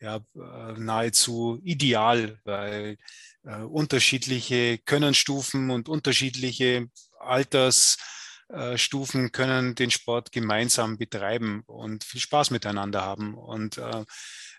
[0.00, 2.96] ja, äh, nahezu ideal, weil
[3.44, 6.88] äh, unterschiedliche Könnenstufen und unterschiedliche
[7.18, 13.34] Altersstufen äh, können den Sport gemeinsam betreiben und viel Spaß miteinander haben.
[13.34, 14.04] Und äh,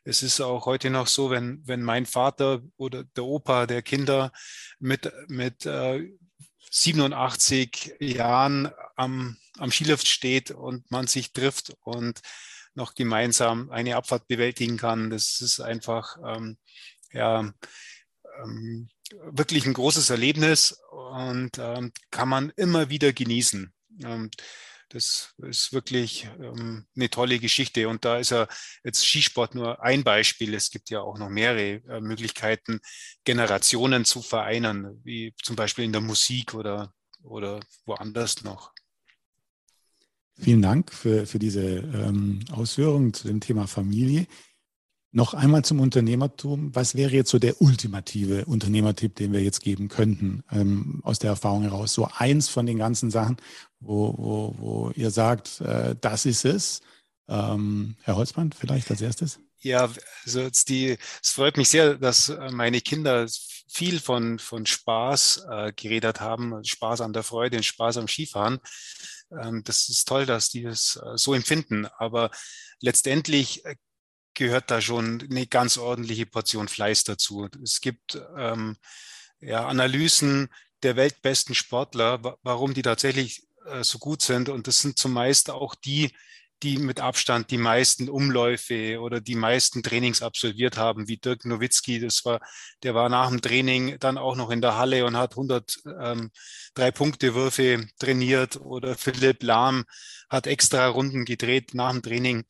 [0.04, 4.32] es ist auch heute noch so, wenn, wenn mein Vater oder der Opa der Kinder
[4.80, 6.10] mit, mit äh,
[6.72, 12.22] 87 Jahren am, am Skilift steht und man sich trifft und
[12.74, 15.10] noch gemeinsam eine Abfahrt bewältigen kann.
[15.10, 16.58] Das ist einfach ähm,
[17.12, 17.54] ja,
[18.44, 18.90] ähm,
[19.32, 23.74] wirklich ein großes Erlebnis und ähm, kann man immer wieder genießen.
[24.04, 24.32] Ähm,
[24.90, 27.88] das ist wirklich ähm, eine tolle Geschichte.
[27.88, 28.48] Und da ist ja
[28.84, 30.54] jetzt Skisport nur ein Beispiel.
[30.54, 32.82] Es gibt ja auch noch mehrere äh, Möglichkeiten,
[33.24, 36.94] Generationen zu vereinen, wie zum Beispiel in der Musik oder,
[37.24, 38.74] oder woanders noch.
[40.40, 44.28] Vielen Dank für, für diese ähm, Ausführungen zu dem Thema Familie.
[45.14, 46.74] Noch einmal zum Unternehmertum.
[46.74, 51.32] Was wäre jetzt so der ultimative Unternehmertipp, den wir jetzt geben könnten ähm, aus der
[51.32, 51.94] Erfahrung heraus?
[51.94, 53.36] So eins von den ganzen Sachen,
[53.82, 56.82] wo, wo, wo ihr sagt, äh, das ist es.
[57.28, 59.40] Ähm, Herr Holzmann, vielleicht als erstes?
[59.60, 59.92] Ja,
[60.26, 63.28] also die, es freut mich sehr, dass äh, meine Kinder
[63.68, 68.60] viel von, von Spaß äh, geredet haben, Spaß an der Freude, Spaß am Skifahren.
[69.32, 71.86] Ähm, das ist toll, dass die es äh, so empfinden.
[71.98, 72.32] Aber
[72.80, 73.76] letztendlich äh,
[74.34, 77.48] gehört da schon eine ganz ordentliche Portion Fleiß dazu.
[77.64, 78.78] Es gibt ähm,
[79.40, 80.50] ja, Analysen
[80.84, 84.50] der weltbesten Sportler, warum die tatsächlich äh, so gut sind.
[84.50, 86.16] Und das sind zumeist auch die,
[86.64, 92.00] die mit Abstand die meisten Umläufe oder die meisten Trainings absolviert haben, wie Dirk Nowitzki.
[92.00, 92.40] Das war,
[92.84, 96.32] der war nach dem Training dann auch noch in der Halle und hat 100 ähm,
[96.76, 99.86] Drei-Punkte-Würfe trainiert oder Philipp Lahm
[100.30, 102.46] hat extra Runden gedreht nach dem Training.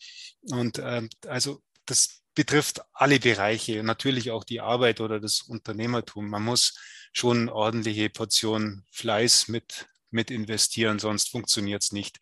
[0.49, 6.29] Und ähm, also das betrifft alle Bereiche, natürlich auch die Arbeit oder das Unternehmertum.
[6.29, 6.77] Man muss
[7.13, 12.19] schon ordentliche Portion Fleiß mit, mit investieren, sonst funktioniert es nicht.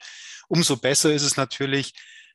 [0.47, 1.93] Umso besser ist es natürlich,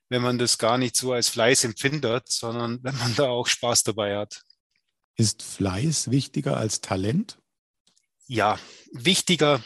[0.08, 3.82] wenn man das gar nicht so als Fleiß empfindet, sondern wenn man da auch Spaß
[3.84, 4.42] dabei hat.
[5.16, 7.38] Ist Fleiß wichtiger als Talent?
[8.26, 8.58] Ja,
[8.92, 9.62] wichtiger.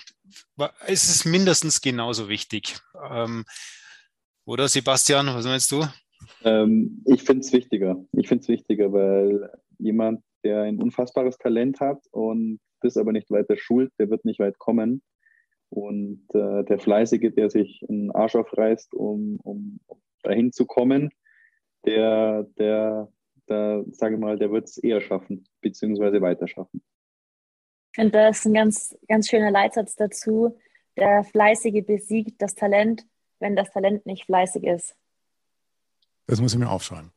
[0.87, 2.79] Es ist mindestens genauso wichtig.
[3.11, 3.45] Ähm,
[4.45, 5.87] oder Sebastian, was meinst du?
[6.43, 8.05] Ähm, ich finde es wichtiger.
[8.13, 13.31] Ich finde es wichtiger, weil jemand, der ein unfassbares Talent hat und das aber nicht
[13.31, 15.03] weiter schult, der wird nicht weit kommen.
[15.71, 19.81] Und äh, der Fleißige, der sich einen Arsch aufreißt, um, um,
[20.23, 21.11] dahin zu kommen,
[21.85, 23.09] der, der,
[23.49, 26.83] der sage ich mal, der wird es eher schaffen, beziehungsweise weiter schaffen.
[27.93, 30.57] Ich finde, das ist ein ganz, ganz schöner Leitsatz dazu.
[30.97, 33.07] Der Fleißige besiegt das Talent,
[33.39, 34.97] wenn das Talent nicht fleißig ist.
[36.27, 37.13] Das muss ich mir aufschreiben.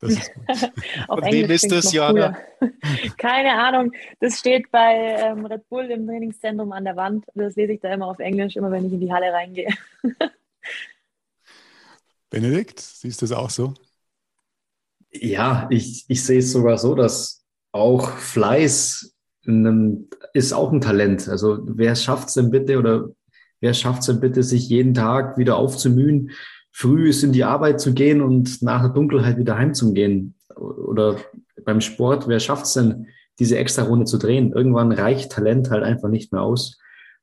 [0.00, 0.30] Das ist
[1.08, 2.36] Auf Und wem ist das, Jana?
[3.18, 3.92] Keine Ahnung.
[4.20, 7.26] Das steht bei ähm, Red Bull im Trainingszentrum an der Wand.
[7.34, 9.72] Das lese ich da immer auf Englisch, immer wenn ich in die Halle reingehe.
[12.30, 13.74] Benedikt, siehst du es auch so?
[15.12, 19.14] Ja, ich, ich sehe es sogar so, dass auch Fleiß
[19.46, 21.28] einem, ist auch ein Talent.
[21.28, 23.10] Also wer schafft es denn bitte oder
[23.60, 26.30] wer schafft es denn bitte, sich jeden Tag wieder aufzumühen,
[26.74, 30.34] früh ist in die Arbeit zu gehen und nach der Dunkelheit wieder heimzugehen.
[30.56, 31.18] Oder
[31.64, 33.06] beim Sport, wer schafft es denn,
[33.38, 34.52] diese extra Runde zu drehen?
[34.52, 36.78] Irgendwann reicht Talent halt einfach nicht mehr aus.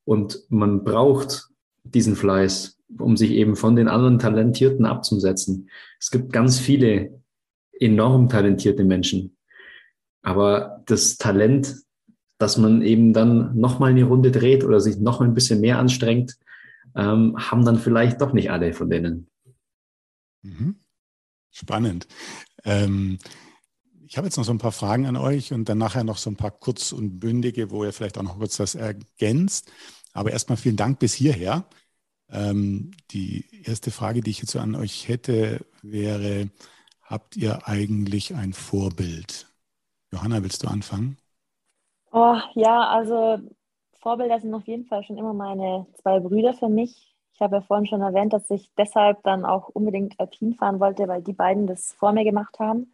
[0.05, 1.49] Und man braucht
[1.83, 5.69] diesen Fleiß, um sich eben von den anderen Talentierten abzusetzen.
[5.99, 7.21] Es gibt ganz viele
[7.77, 9.35] enorm talentierte Menschen.
[10.21, 11.75] Aber das Talent,
[12.37, 16.37] dass man eben dann nochmal eine Runde dreht oder sich noch ein bisschen mehr anstrengt,
[16.95, 19.27] ähm, haben dann vielleicht doch nicht alle von denen.
[20.41, 20.79] Mhm.
[21.51, 22.07] Spannend.
[22.63, 23.19] Ähm,
[24.07, 26.29] ich habe jetzt noch so ein paar Fragen an euch und dann nachher noch so
[26.29, 29.71] ein paar kurz und bündige, wo ihr vielleicht auch noch kurz was ergänzt.
[30.13, 31.65] Aber erstmal vielen Dank bis hierher.
[32.29, 36.49] Ähm, die erste Frage, die ich jetzt so an euch hätte, wäre,
[37.01, 39.47] habt ihr eigentlich ein Vorbild?
[40.11, 41.17] Johanna, willst du anfangen?
[42.11, 43.39] Oh, ja, also
[44.01, 47.10] Vorbilder sind auf jeden Fall schon immer meine zwei Brüder für mich.
[47.41, 51.07] Ich habe ja vorhin schon erwähnt, dass ich deshalb dann auch unbedingt Alpin fahren wollte,
[51.07, 52.93] weil die beiden das vor mir gemacht haben.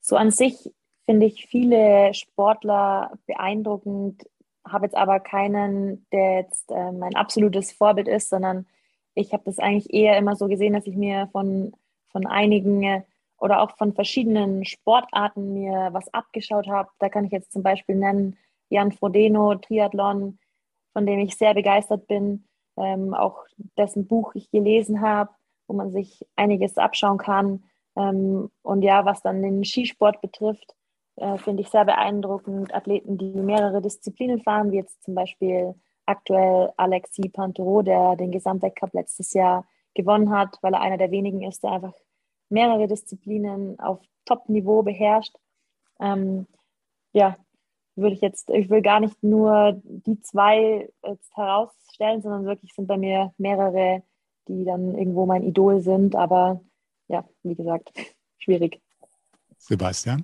[0.00, 0.72] So an sich
[1.06, 4.30] finde ich viele Sportler beeindruckend,
[4.64, 8.68] habe jetzt aber keinen, der jetzt äh, mein absolutes Vorbild ist, sondern
[9.16, 11.72] ich habe das eigentlich eher immer so gesehen, dass ich mir von,
[12.12, 13.02] von einigen
[13.38, 16.90] oder auch von verschiedenen Sportarten mir was abgeschaut habe.
[17.00, 18.36] Da kann ich jetzt zum Beispiel nennen
[18.68, 20.38] Jan Frodeno, Triathlon,
[20.92, 22.44] von dem ich sehr begeistert bin,
[22.76, 23.44] ähm, auch
[23.76, 25.30] dessen Buch ich gelesen habe,
[25.66, 27.64] wo man sich einiges abschauen kann.
[27.96, 30.74] Ähm, und ja, was dann den Skisport betrifft,
[31.16, 32.74] äh, finde ich sehr beeindruckend.
[32.74, 35.74] Athleten, die mehrere Disziplinen fahren, wie jetzt zum Beispiel
[36.06, 41.42] aktuell Alexis Pantero, der den Gesamtweltcup letztes Jahr gewonnen hat, weil er einer der wenigen
[41.42, 41.94] ist, der einfach
[42.48, 45.34] mehrere Disziplinen auf Top-Niveau beherrscht.
[46.00, 46.46] Ähm,
[47.12, 47.36] ja,
[47.96, 51.36] würde ich jetzt, ich will gar nicht nur die zwei jetzt
[51.98, 54.02] herausstellen, sondern wirklich sind bei mir mehrere,
[54.48, 56.16] die dann irgendwo mein Idol sind.
[56.16, 56.60] Aber
[57.08, 57.90] ja, wie gesagt,
[58.38, 58.80] schwierig.
[59.58, 60.22] Sebastian?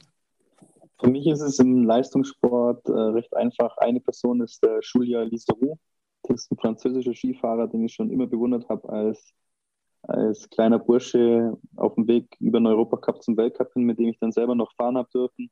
[0.98, 3.76] Für mich ist es im Leistungssport äh, recht einfach.
[3.78, 5.78] Eine Person ist der Julia Liseroux.
[6.24, 9.32] Das ist ein französischer Skifahrer, den ich schon immer bewundert habe als,
[10.02, 14.18] als kleiner Bursche auf dem Weg über den Europacup zum Weltcup hin, mit dem ich
[14.18, 15.50] dann selber noch fahren habe dürfen.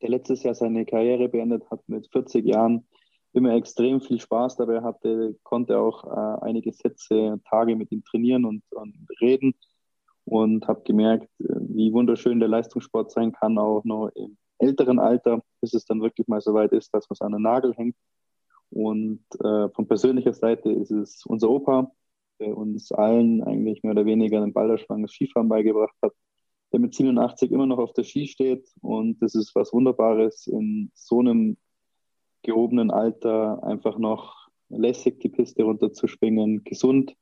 [0.00, 2.86] Der letztes Jahr seine Karriere beendet hat mit 40 Jahren.
[3.32, 8.44] Immer extrem viel Spaß dabei hatte, konnte auch äh, einige Sätze, Tage mit ihm trainieren
[8.44, 9.54] und, und reden
[10.24, 15.42] und habe gemerkt, äh, wie wunderschön der Leistungssport sein kann, auch noch im älteren Alter,
[15.60, 17.96] bis es dann wirklich mal so weit ist, dass man es an den Nagel hängt.
[18.70, 21.90] Und äh, von persönlicher Seite ist es unser Opa,
[22.40, 26.12] der uns allen eigentlich mehr oder weniger den Balderschwang des Skifahren beigebracht hat,
[26.72, 28.66] der mit 87 immer noch auf der Ski steht.
[28.80, 31.56] Und das ist was Wunderbares, in so einem
[32.42, 37.14] gehobenen Alter einfach noch lässig die Piste runterzuschwingen, gesund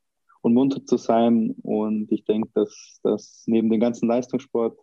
[0.42, 1.54] und munter zu sein.
[1.62, 4.78] Und ich denke, dass das neben dem ganzen Leistungssport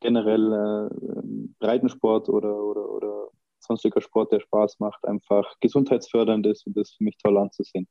[0.00, 1.22] generell äh,
[1.58, 6.96] Breitensport oder, oder, oder sonstiger Sport, der Spaß macht, einfach gesundheitsfördernd ist und das ist
[6.96, 7.86] für mich toll anzusehen.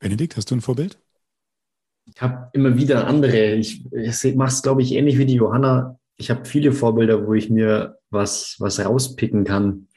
[0.00, 0.98] Benedikt, hast du ein Vorbild?
[2.14, 3.54] Ich habe immer wieder andere.
[3.54, 5.98] Ich, ich mache es, glaube ich, ähnlich wie die Johanna.
[6.16, 9.88] Ich habe viele Vorbilder, wo ich mir was, was rauspicken kann.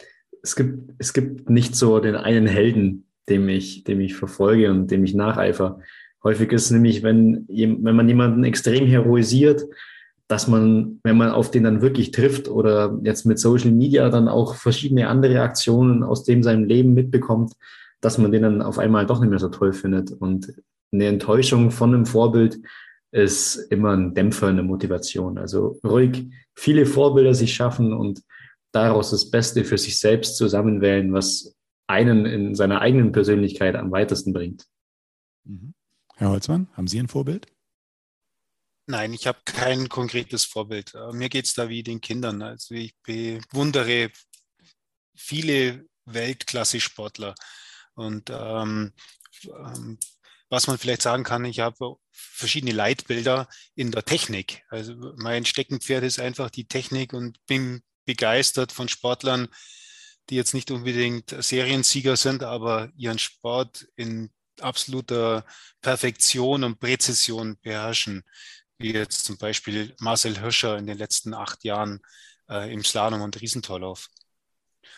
[0.44, 4.90] Es gibt, es gibt nicht so den einen Helden, dem ich, dem ich verfolge und
[4.92, 5.80] dem ich nacheifer.
[6.24, 9.64] Häufig ist nämlich, wenn, wenn man jemanden extrem heroisiert,
[10.28, 14.28] dass man, wenn man auf den dann wirklich trifft oder jetzt mit Social Media dann
[14.28, 17.54] auch verschiedene andere Aktionen aus dem seinem Leben mitbekommt,
[18.00, 20.12] dass man den dann auf einmal doch nicht mehr so toll findet.
[20.12, 20.54] Und
[20.94, 22.60] eine Enttäuschung von einem Vorbild
[23.12, 25.38] ist immer ein Dämpfer, eine Motivation.
[25.38, 28.22] Also ruhig viele Vorbilder sich schaffen und
[28.72, 31.56] daraus das Beste für sich selbst zusammenwählen, was
[31.88, 34.66] einen in seiner eigenen Persönlichkeit am weitesten bringt.
[35.44, 35.74] Mhm.
[36.16, 37.48] Herr Holzmann, haben Sie ein Vorbild?
[38.88, 40.94] Nein, ich habe kein konkretes Vorbild.
[40.96, 42.42] Äh, mir geht es da wie den Kindern.
[42.42, 44.12] Also ich bewundere
[45.16, 47.36] viele Weltklasse-Sportler.
[47.94, 48.94] Und ähm,
[49.46, 49.98] ähm,
[50.50, 54.64] was man vielleicht sagen kann, ich habe verschiedene Leitbilder in der Technik.
[54.70, 59.48] Also mein Steckenpferd ist einfach die Technik und bin begeistert von Sportlern,
[60.30, 65.46] die jetzt nicht unbedingt Seriensieger sind, aber ihren Sport in absoluter
[65.82, 68.24] Perfektion und Präzision beherrschen
[68.82, 72.02] wie jetzt zum Beispiel Marcel Hirscher in den letzten acht Jahren
[72.50, 74.10] äh, im Slalom und Riesentorlauf.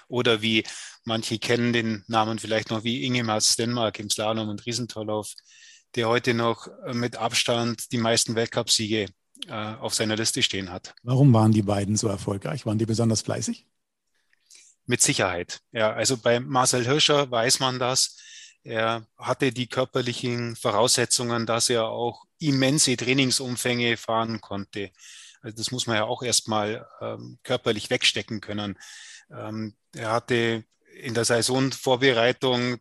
[0.08, 0.64] Oder wie
[1.04, 5.34] manche kennen den Namen vielleicht noch wie Ingemar Stenmark im Slalom und Riesentorlauf,
[5.96, 9.08] der heute noch äh, mit Abstand die meisten Weltcupsiege
[9.50, 10.96] auf seiner Liste stehen hat.
[11.04, 12.66] Warum waren die beiden so erfolgreich?
[12.66, 13.66] Waren die besonders fleißig?
[14.86, 15.62] Mit Sicherheit.
[15.72, 18.18] Ja, also bei Marcel Hirscher weiß man das.
[18.64, 24.92] Er hatte die körperlichen Voraussetzungen, dass er auch immense Trainingsumfänge fahren konnte.
[25.42, 28.78] Also das muss man ja auch erstmal ähm, körperlich wegstecken können.
[29.30, 30.64] Ähm, er hatte
[31.02, 32.78] in der Saisonvorbereitung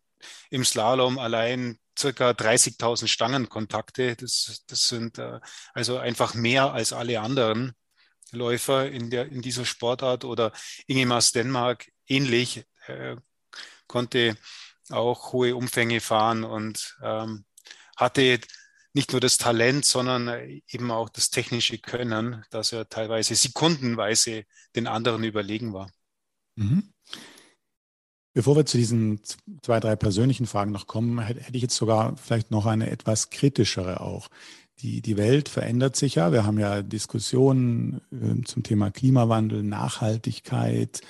[0.50, 4.16] im Slalom allein circa 30.000 Stangenkontakte.
[4.16, 5.40] Das, das sind äh,
[5.74, 7.72] also einfach mehr als alle anderen
[8.30, 10.24] Läufer in, der, in dieser Sportart.
[10.24, 10.52] Oder
[10.86, 13.16] Ingemar Stenmark ähnlich, äh,
[13.86, 14.36] konnte
[14.90, 17.44] auch hohe Umfänge fahren und ähm,
[17.96, 18.40] hatte
[18.94, 20.28] nicht nur das Talent, sondern
[20.68, 24.44] eben auch das technische Können, dass er teilweise sekundenweise
[24.76, 25.90] den anderen überlegen war.
[26.56, 26.92] Mhm.
[28.34, 29.20] Bevor wir zu diesen
[29.60, 34.00] zwei, drei persönlichen Fragen noch kommen, hätte ich jetzt sogar vielleicht noch eine etwas kritischere
[34.00, 34.28] auch.
[34.80, 36.32] die, die Welt verändert sich ja.
[36.32, 41.02] Wir haben ja Diskussionen äh, zum Thema Klimawandel, Nachhaltigkeit.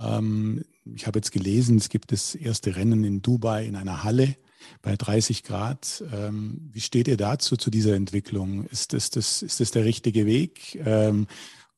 [0.00, 0.64] Ähm,
[0.94, 4.34] ich habe jetzt gelesen, es gibt das erste Rennen in Dubai in einer Halle
[4.80, 6.02] bei 30 Grad.
[6.12, 8.66] Ähm, wie steht ihr dazu, zu dieser Entwicklung?
[8.66, 11.26] Ist das, das, ist das der richtige Weg, ähm, äh,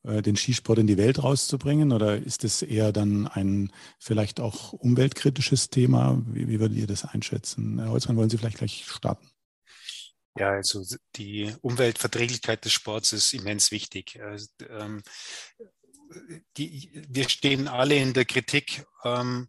[0.05, 1.93] den Skisport in die Welt rauszubringen?
[1.93, 6.23] Oder ist das eher dann ein vielleicht auch umweltkritisches Thema?
[6.27, 7.79] Wie, wie würdet ihr das einschätzen?
[7.79, 9.29] Herr Holzmann, wollen Sie vielleicht gleich starten?
[10.37, 10.85] Ja, also
[11.17, 14.21] die Umweltverträglichkeit des Sports ist immens wichtig.
[14.21, 15.03] Also, ähm,
[16.57, 19.49] die, wir stehen alle in der Kritik ähm,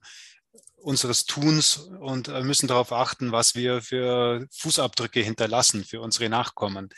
[0.78, 6.90] unseres Tuns und äh, müssen darauf achten, was wir für Fußabdrücke hinterlassen für unsere Nachkommen.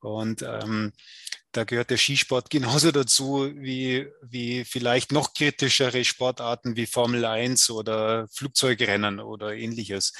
[0.00, 0.92] Und ähm,
[1.52, 7.70] da gehört der Skisport genauso dazu wie, wie vielleicht noch kritischere Sportarten wie Formel 1
[7.70, 10.12] oder Flugzeugrennen oder ähnliches.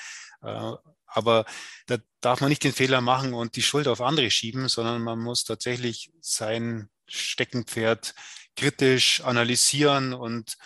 [0.43, 0.73] Äh,
[1.07, 1.47] aber
[1.87, 5.19] da darf man nicht den Fehler machen und die Schuld auf andere schieben, sondern man
[5.19, 8.15] muss tatsächlich sein Steckenpferd
[8.57, 10.57] kritisch analysieren und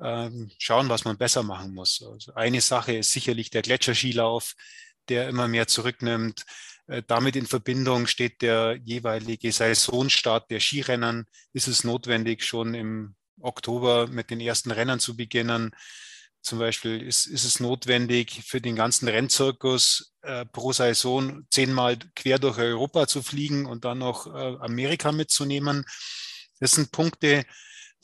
[0.00, 2.02] ähm, schauen, was man besser machen muss.
[2.02, 4.54] Also eine Sache ist sicherlich der Gletscherskilauf,
[5.08, 6.44] der immer mehr zurücknimmt.
[6.86, 11.26] Äh, damit in Verbindung steht der jeweilige Saisonstart der Skirennen.
[11.52, 15.74] Ist es notwendig, schon im Oktober mit den ersten Rennen zu beginnen?
[16.42, 22.40] Zum Beispiel ist, ist es notwendig, für den ganzen Rennzirkus äh, pro Saison zehnmal quer
[22.40, 25.84] durch Europa zu fliegen und dann noch äh, Amerika mitzunehmen.
[26.58, 27.44] Das sind Punkte,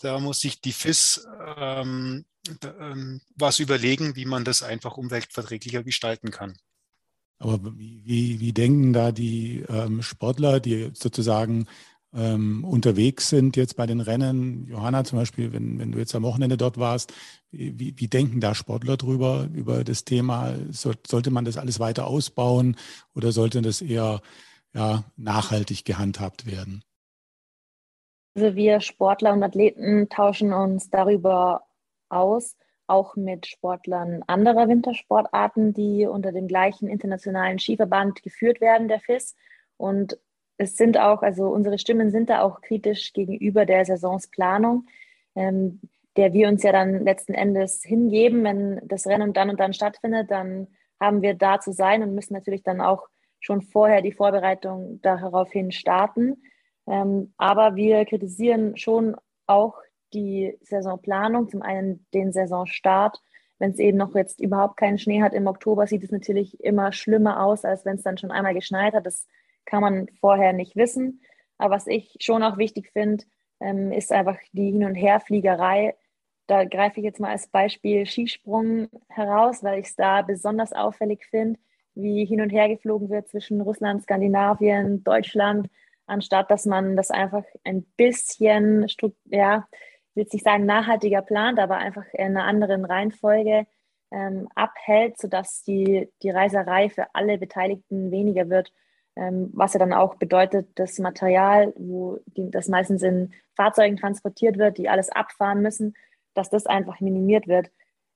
[0.01, 1.27] da muss sich die FIS
[1.57, 2.25] ähm,
[2.63, 6.57] ähm, was überlegen, wie man das einfach umweltverträglicher gestalten kann.
[7.39, 11.67] Aber wie, wie denken da die ähm, Sportler, die sozusagen
[12.13, 14.67] ähm, unterwegs sind jetzt bei den Rennen?
[14.67, 17.13] Johanna zum Beispiel, wenn, wenn du jetzt am Wochenende dort warst,
[17.51, 20.55] wie, wie denken da Sportler drüber, über das Thema?
[20.71, 22.77] So, sollte man das alles weiter ausbauen
[23.15, 24.21] oder sollte das eher
[24.75, 26.83] ja, nachhaltig gehandhabt werden?
[28.35, 31.63] Also wir Sportler und Athleten tauschen uns darüber
[32.09, 32.57] aus,
[32.89, 39.37] auch mit Sportlern anderer Wintersportarten, die unter dem gleichen internationalen Skiverband geführt werden, der FIS.
[39.77, 40.19] Und
[40.57, 44.87] es sind auch, also unsere Stimmen sind da auch kritisch gegenüber der Saisonsplanung,
[45.37, 45.81] ähm,
[46.17, 48.43] der wir uns ja dann letzten Endes hingeben.
[48.43, 50.69] Wenn das Rennen dann und dann stattfindet, dann
[50.99, 53.07] haben wir da zu sein und müssen natürlich dann auch
[53.41, 56.43] schon vorher die Vorbereitung daraufhin starten.
[56.89, 59.15] Ähm, aber wir kritisieren schon
[59.47, 59.77] auch
[60.13, 63.21] die Saisonplanung, zum einen den Saisonstart.
[63.59, 66.93] Wenn es eben noch jetzt überhaupt keinen Schnee hat im Oktober, sieht es natürlich immer
[66.93, 69.07] schlimmer aus, als wenn es dann schon einmal geschneit hat.
[69.07, 69.27] Das
[69.65, 71.23] kann man vorher nicht wissen.
[71.59, 73.25] Aber was ich schon auch wichtig finde,
[73.61, 75.97] ähm, ist einfach die Hin- und Herfliegerei.
[76.47, 81.27] Da greife ich jetzt mal als Beispiel Skisprung heraus, weil ich es da besonders auffällig
[81.27, 81.59] finde,
[81.95, 85.69] wie hin und her geflogen wird zwischen Russland, Skandinavien, Deutschland
[86.09, 88.87] anstatt dass man das einfach ein bisschen,
[89.27, 89.69] ja,
[90.19, 93.67] will jetzt nicht sagen nachhaltiger plant, aber einfach in einer anderen Reihenfolge
[94.11, 98.73] ähm, abhält, sodass die, die Reiserei für alle Beteiligten weniger wird,
[99.15, 104.59] ähm, was ja dann auch bedeutet, das Material, wo die, das meistens in Fahrzeugen transportiert
[104.59, 105.95] wird, die alles abfahren müssen,
[106.35, 107.71] dass das einfach minimiert wird.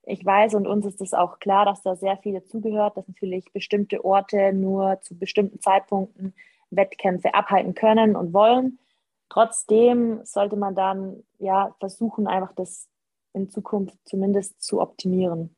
[0.04, 3.52] Ich weiß und uns ist es auch klar, dass da sehr viel dazugehört, dass natürlich
[3.52, 6.34] bestimmte Orte nur zu bestimmten Zeitpunkten
[6.70, 8.80] Wettkämpfe abhalten können und wollen.
[9.32, 12.86] Trotzdem sollte man dann ja versuchen, einfach das
[13.32, 15.56] in Zukunft zumindest zu optimieren.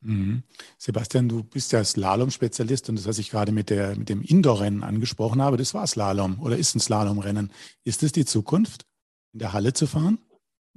[0.00, 0.42] Mhm.
[0.76, 4.82] Sebastian, du bist ja Slalom-Spezialist und das, was ich gerade mit, der, mit dem Indoor-Rennen
[4.82, 7.52] angesprochen habe, das war Slalom oder ist ein Slalomrennen.
[7.84, 8.86] Ist es die Zukunft,
[9.32, 10.18] in der Halle zu fahren?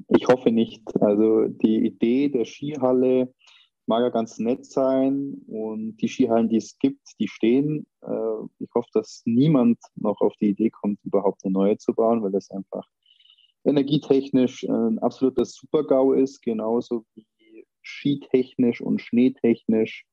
[0.09, 0.83] Ich hoffe nicht.
[1.01, 3.33] Also die Idee der Skihalle
[3.89, 7.87] mag ja ganz nett sein und die Skihallen, die es gibt, die stehen.
[8.01, 12.21] Äh, ich hoffe, dass niemand noch auf die Idee kommt, überhaupt eine neue zu bauen,
[12.21, 12.87] weil das einfach
[13.65, 17.25] energietechnisch ein absoluter Super-GAU ist, genauso wie
[17.81, 20.05] skitechnisch und schneetechnisch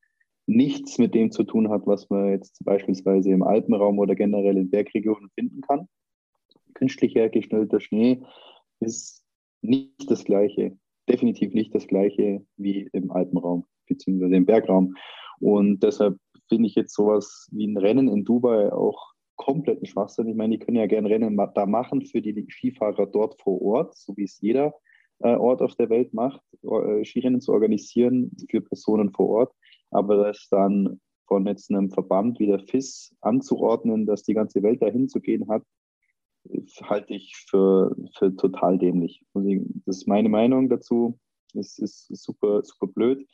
[0.47, 4.71] nichts mit dem zu tun hat, was man jetzt beispielsweise im Alpenraum oder generell in
[4.71, 5.87] Bergregionen finden kann.
[6.73, 8.23] Künstlich hergestellter Schnee
[8.79, 9.23] ist
[9.61, 10.77] nicht das Gleiche
[11.09, 14.35] definitiv nicht das gleiche wie im Alpenraum bzw.
[14.35, 14.95] im Bergraum.
[15.39, 16.17] Und deshalb
[16.49, 20.27] finde ich jetzt sowas wie ein Rennen in Dubai auch kompletten Schwachsinn.
[20.27, 23.95] Ich meine, die können ja gerne Rennen da machen für die Skifahrer dort vor Ort,
[23.95, 24.73] so wie es jeder
[25.19, 29.53] äh, Ort auf der Welt macht, äh, Skirennen zu organisieren für Personen vor Ort.
[29.91, 34.81] Aber das dann von jetzt einem Verband wie der FIS anzuordnen, dass die ganze Welt
[34.81, 35.63] dahin zu gehen hat,
[36.83, 39.23] halte ich für, für total dämlich.
[39.33, 41.19] Das ist meine Meinung dazu.
[41.53, 43.27] Es ist super, super blöd.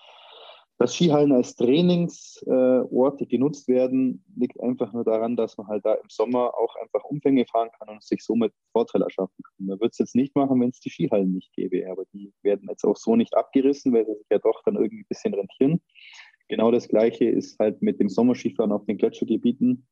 [0.78, 6.09] dass Skihallen als Trainingsorte genutzt werden, liegt einfach nur daran, dass man halt da im
[6.09, 9.68] Sommer auch einfach Umfänge fahren kann und sich somit Vorteile erschaffen kann.
[9.68, 12.68] Man würde es jetzt nicht machen, wenn es die Skihallen nicht gäbe, aber die werden
[12.70, 15.82] jetzt auch so nicht abgerissen, weil sie sich ja doch dann irgendwie ein bisschen rentieren.
[16.49, 19.88] Genau das Gleiche ist halt mit dem Sommerskifahren auf den Gletschergebieten.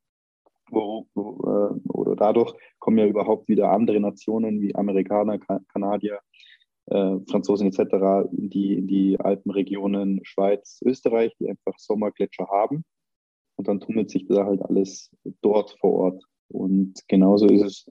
[0.72, 6.20] Äh, oder dadurch kommen ja überhaupt wieder andere Nationen wie Amerikaner, Kanadier,
[6.88, 8.30] äh, Franzosen etc.
[8.32, 12.84] in die, die Alpenregionen Schweiz, Österreich, die einfach Sommergletscher haben.
[13.58, 15.12] Und dann tummelt sich da halt alles
[15.42, 16.24] dort vor Ort.
[16.48, 17.86] Und genauso ist es,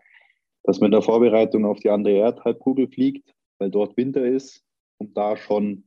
[0.65, 4.65] dass man in der Vorbereitung auf die andere Erdhalbkugel fliegt, weil dort Winter ist,
[4.99, 5.85] um da schon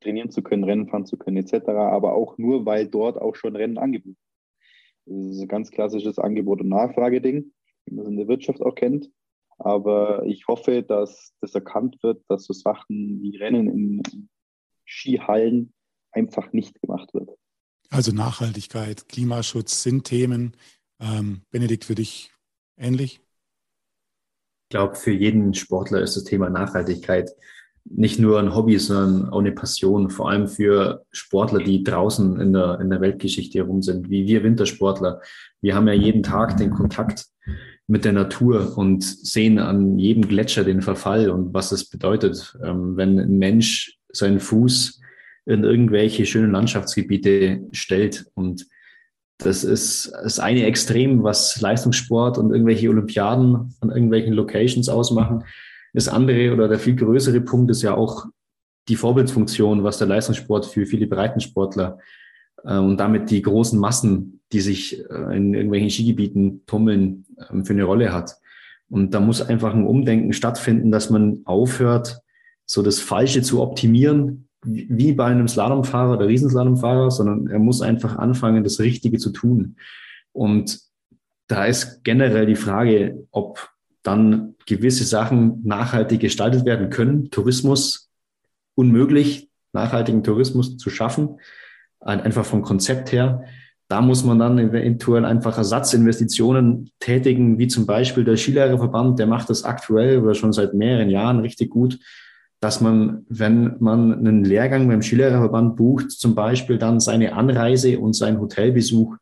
[0.00, 1.68] trainieren zu können, Rennen fahren zu können etc.
[1.68, 4.18] Aber auch nur, weil dort auch schon Rennen angeboten.
[5.06, 7.52] Das ist ein ganz klassisches Angebot- und Nachfrageding,
[7.86, 9.10] wie man es in der Wirtschaft auch kennt.
[9.58, 14.28] Aber ich hoffe, dass das erkannt wird, dass so Sachen wie Rennen in
[14.84, 15.72] Skihallen
[16.10, 17.30] einfach nicht gemacht wird.
[17.90, 20.56] Also Nachhaltigkeit, Klimaschutz sind Themen.
[21.00, 22.32] Ähm, Benedikt, für dich
[22.76, 23.20] ähnlich?
[24.64, 27.30] Ich glaube, für jeden Sportler ist das Thema Nachhaltigkeit
[27.84, 32.52] nicht nur ein Hobby, sondern auch eine Passion, vor allem für Sportler, die draußen in
[32.52, 35.20] der, in der Weltgeschichte herum sind, wie wir Wintersportler.
[35.60, 37.26] Wir haben ja jeden Tag den Kontakt
[37.86, 42.96] mit der Natur und sehen an jedem Gletscher den Verfall und was es bedeutet, ähm,
[42.96, 45.00] wenn ein Mensch seinen Fuß
[45.46, 48.26] in irgendwelche schönen Landschaftsgebiete stellt.
[48.34, 48.66] Und
[49.38, 55.44] das ist das eine Extrem, was Leistungssport und irgendwelche Olympiaden an irgendwelchen Locations ausmachen.
[55.94, 58.26] Das andere oder der viel größere Punkt ist ja auch
[58.88, 61.98] die Vorbildsfunktion, was der Leistungssport für viele Breitensportler
[62.64, 67.72] äh, und damit die großen Massen, die sich äh, in irgendwelchen Skigebieten tummeln, äh, für
[67.72, 68.36] eine Rolle hat.
[68.90, 72.20] Und da muss einfach ein Umdenken stattfinden, dass man aufhört,
[72.66, 78.16] so das Falsche zu optimieren, wie bei einem Slalomfahrer oder Riesenslalomfahrer, sondern er muss einfach
[78.16, 79.76] anfangen, das Richtige zu tun.
[80.32, 80.80] Und
[81.46, 83.73] da ist generell die Frage, ob
[84.04, 87.30] dann gewisse Sachen nachhaltig gestaltet werden können.
[87.30, 88.10] Tourismus
[88.76, 91.38] unmöglich, nachhaltigen Tourismus zu schaffen
[92.04, 93.44] einfach vom Konzept her.
[93.88, 99.50] Da muss man dann eventuell einfach Ersatzinvestitionen tätigen, wie zum Beispiel der Skilehrerverband, der macht
[99.50, 101.98] das aktuell oder schon seit mehreren Jahren richtig gut,
[102.60, 108.14] dass man, wenn man einen Lehrgang beim Skilehrerverband bucht, zum Beispiel dann seine Anreise und
[108.14, 109.16] seinen Hotelbesuch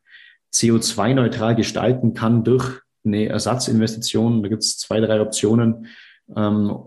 [0.53, 4.43] CO2-neutral gestalten kann durch eine Ersatzinvestition.
[4.43, 5.87] Da gibt es zwei, drei Optionen,
[6.35, 6.77] ähm,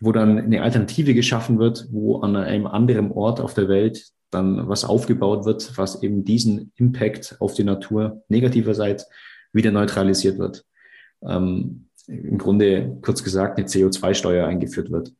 [0.00, 4.68] wo dann eine Alternative geschaffen wird, wo an einem anderen Ort auf der Welt dann
[4.68, 9.08] was aufgebaut wird, was eben diesen Impact auf die Natur negativerseits
[9.52, 10.64] wieder neutralisiert wird.
[11.22, 15.12] Ähm, Im Grunde, kurz gesagt, eine CO2-Steuer eingeführt wird.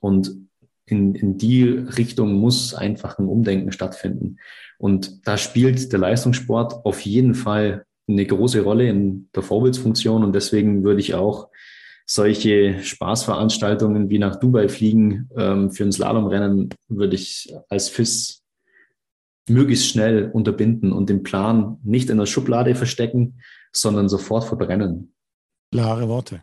[0.00, 0.48] Und
[0.86, 4.38] in, in die Richtung muss einfach ein Umdenken stattfinden.
[4.78, 10.24] Und da spielt der Leistungssport auf jeden Fall eine große Rolle in der Vorbildsfunktion.
[10.24, 11.48] Und deswegen würde ich auch
[12.06, 18.42] solche Spaßveranstaltungen wie nach Dubai fliegen ähm, für ein Slalomrennen würde ich als FIS
[19.48, 23.40] möglichst schnell unterbinden und den Plan nicht in der Schublade verstecken,
[23.72, 25.12] sondern sofort verbrennen.
[25.70, 26.42] Klare Worte.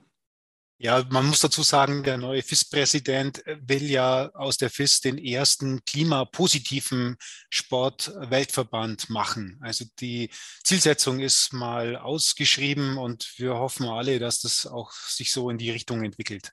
[0.77, 5.85] Ja, man muss dazu sagen, der neue FIS-Präsident will ja aus der FIS den ersten
[5.85, 7.15] klimapositiven
[7.49, 9.57] Sportweltverband machen.
[9.61, 10.29] Also die
[10.65, 15.71] Zielsetzung ist mal ausgeschrieben und wir hoffen alle, dass das auch sich so in die
[15.71, 16.51] Richtung entwickelt.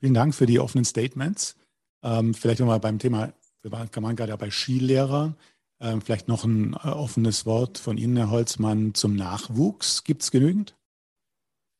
[0.00, 1.56] Vielen Dank für die offenen Statements.
[2.02, 5.36] Ähm, vielleicht nochmal beim Thema, wir waren gerade bei Skilehrern.
[5.80, 10.02] Ähm, vielleicht noch ein äh, offenes Wort von Ihnen, Herr Holzmann, zum Nachwuchs.
[10.04, 10.74] Gibt es genügend?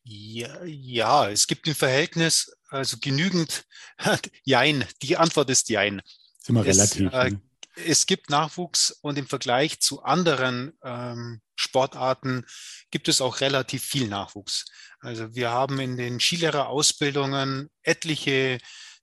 [0.05, 3.65] Ja, ja, es gibt ein Verhältnis, also genügend,
[4.45, 6.03] Jein, die Antwort ist Jein.
[6.39, 7.13] Ist immer relativ.
[7.13, 7.41] Es, äh, ne?
[7.77, 12.45] es gibt Nachwuchs und im Vergleich zu anderen ähm, Sportarten
[12.91, 14.67] gibt es auch relativ viel Nachwuchs.
[15.01, 18.59] Also wir haben in den Skilehrerausbildungen etliche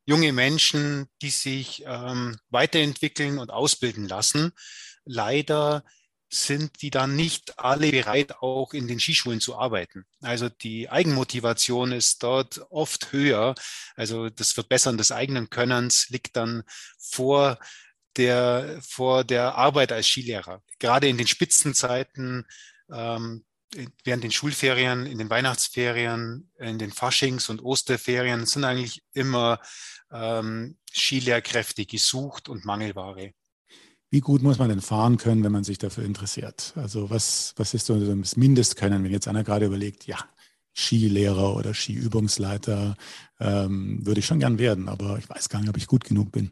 [0.05, 4.51] junge Menschen, die sich ähm, weiterentwickeln und ausbilden lassen.
[5.05, 5.83] Leider
[6.33, 10.05] sind die dann nicht alle bereit, auch in den Skischulen zu arbeiten.
[10.21, 13.53] Also die Eigenmotivation ist dort oft höher.
[13.95, 16.63] Also das Verbessern des eigenen Könnens liegt dann
[16.97, 17.59] vor
[18.15, 20.63] der, vor der Arbeit als Skilehrer.
[20.79, 22.45] Gerade in den Spitzenzeiten,
[22.91, 23.43] ähm,
[24.03, 29.59] während den Schulferien, in den Weihnachtsferien, in den Faschings- und Osterferien sind eigentlich immer
[30.11, 33.33] ähm, Skilehrkräfte gesucht und Mangelware.
[34.11, 36.73] Wie gut muss man denn fahren können, wenn man sich dafür interessiert?
[36.75, 40.17] Also was, was ist so das Mindestkönnen, wenn jetzt einer gerade überlegt, ja,
[40.73, 42.97] Skilehrer oder Skiübungsleiter
[43.39, 46.31] ähm, würde ich schon gern werden, aber ich weiß gar nicht, ob ich gut genug
[46.31, 46.51] bin.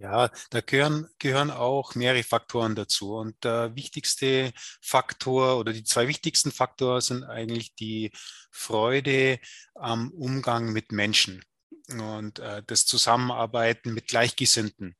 [0.00, 3.16] Ja, da gehören, gehören auch mehrere Faktoren dazu.
[3.16, 8.12] Und der wichtigste Faktor oder die zwei wichtigsten Faktoren sind eigentlich die
[8.50, 9.40] Freude
[9.74, 11.44] am Umgang mit Menschen
[11.90, 14.94] und äh, das Zusammenarbeiten mit Gleichgesinnten.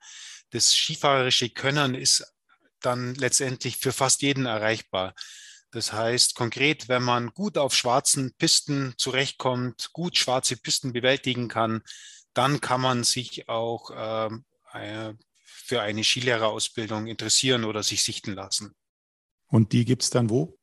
[0.50, 2.24] Das skifahrerische Können ist
[2.80, 5.14] dann letztendlich für fast jeden erreichbar.
[5.70, 11.82] Das heißt konkret, wenn man gut auf schwarzen Pisten zurechtkommt, gut schwarze Pisten bewältigen kann,
[12.32, 15.12] dann kann man sich auch ähm, äh,
[15.44, 18.74] für eine Skilehrerausbildung interessieren oder sich sichten lassen.
[19.48, 20.57] Und die gibt es dann wo?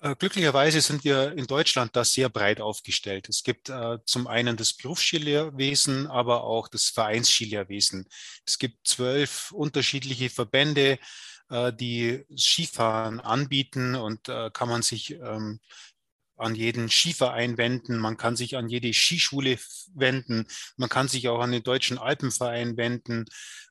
[0.00, 3.28] Äh, glücklicherweise sind wir in Deutschland da sehr breit aufgestellt.
[3.28, 8.06] Es gibt äh, zum einen das Berufsskilehrwesen, aber auch das Vereinsskilehrwesen.
[8.46, 10.98] Es gibt zwölf unterschiedliche Verbände,
[11.50, 15.58] äh, die Skifahren anbieten und äh, kann man sich ähm,
[16.36, 19.58] an jeden Skiverein wenden, man kann sich an jede Skischule
[19.94, 20.46] wenden,
[20.76, 23.24] man kann sich auch an den Deutschen Alpenverein wenden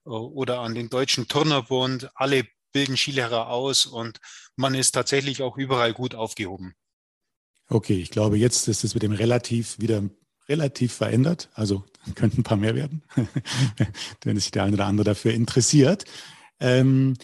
[0.06, 2.10] äh, oder an den Deutschen Turnerbund.
[2.16, 2.46] Alle
[2.78, 4.20] bilden Skilehrer aus und
[4.56, 6.76] man ist tatsächlich auch überall gut aufgehoben.
[7.70, 10.04] Okay, ich glaube, jetzt ist es mit dem relativ wieder
[10.48, 11.50] relativ verändert.
[11.56, 11.84] Also
[12.16, 13.02] könnten ein paar mehr werden,
[14.24, 16.06] wenn sich der eine oder andere dafür interessiert.
[16.60, 17.16] Ähm,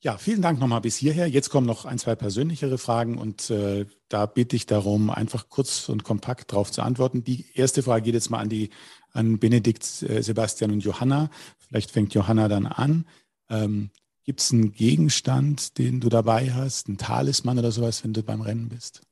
[0.00, 1.28] ja, vielen Dank nochmal bis hierher.
[1.28, 5.88] Jetzt kommen noch ein, zwei persönlichere Fragen und äh, da bitte ich darum, einfach kurz
[5.88, 7.22] und kompakt darauf zu antworten.
[7.22, 8.70] Die erste Frage geht jetzt mal an die
[9.12, 11.30] an Benedikt, äh, Sebastian und Johanna.
[11.68, 13.06] Vielleicht fängt Johanna dann an.
[13.48, 13.90] Ähm,
[14.26, 18.40] Gibt es einen Gegenstand, den du dabei hast, einen Talisman oder sowas, wenn du beim
[18.40, 19.02] Rennen bist?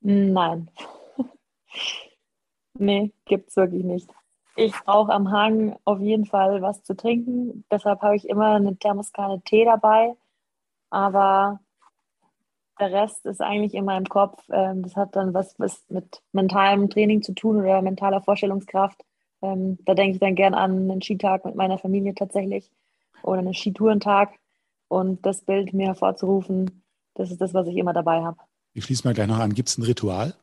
[0.00, 0.70] Nein.
[2.78, 4.08] nee, gibt es wirklich nicht.
[4.54, 7.64] Ich brauche am Hang auf jeden Fall was zu trinken.
[7.68, 10.14] Deshalb habe ich immer eine Thermoskanne Tee dabei.
[10.90, 11.58] Aber
[12.78, 14.40] der Rest ist eigentlich in meinem Kopf.
[14.50, 15.58] Ähm, das hat dann was,
[15.88, 19.02] mit mentalem Training zu tun oder mentaler Vorstellungskraft.
[19.40, 22.70] Ähm, da denke ich dann gern an einen Skitag mit meiner Familie tatsächlich
[23.22, 24.30] oder einen Skitourentag.
[24.88, 28.38] Und das Bild mir hervorzurufen, das ist das, was ich immer dabei habe.
[28.74, 29.54] Ich schließe mal gleich noch an.
[29.54, 30.34] Gibt es ein Ritual?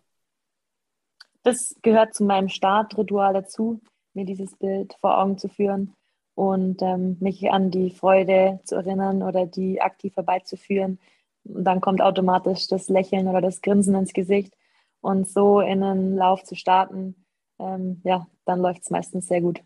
[1.44, 3.82] Das gehört zu meinem Startritual dazu
[4.14, 5.94] mir dieses Bild vor Augen zu führen
[6.36, 11.00] und ähm, mich an die Freude zu erinnern oder die aktiv herbeizuführen.
[11.44, 14.56] Und dann kommt automatisch das Lächeln oder das Grinsen ins Gesicht
[15.02, 17.26] und so in einen Lauf zu starten,
[17.60, 19.62] ähm, ja, dann läuft es meistens sehr gut.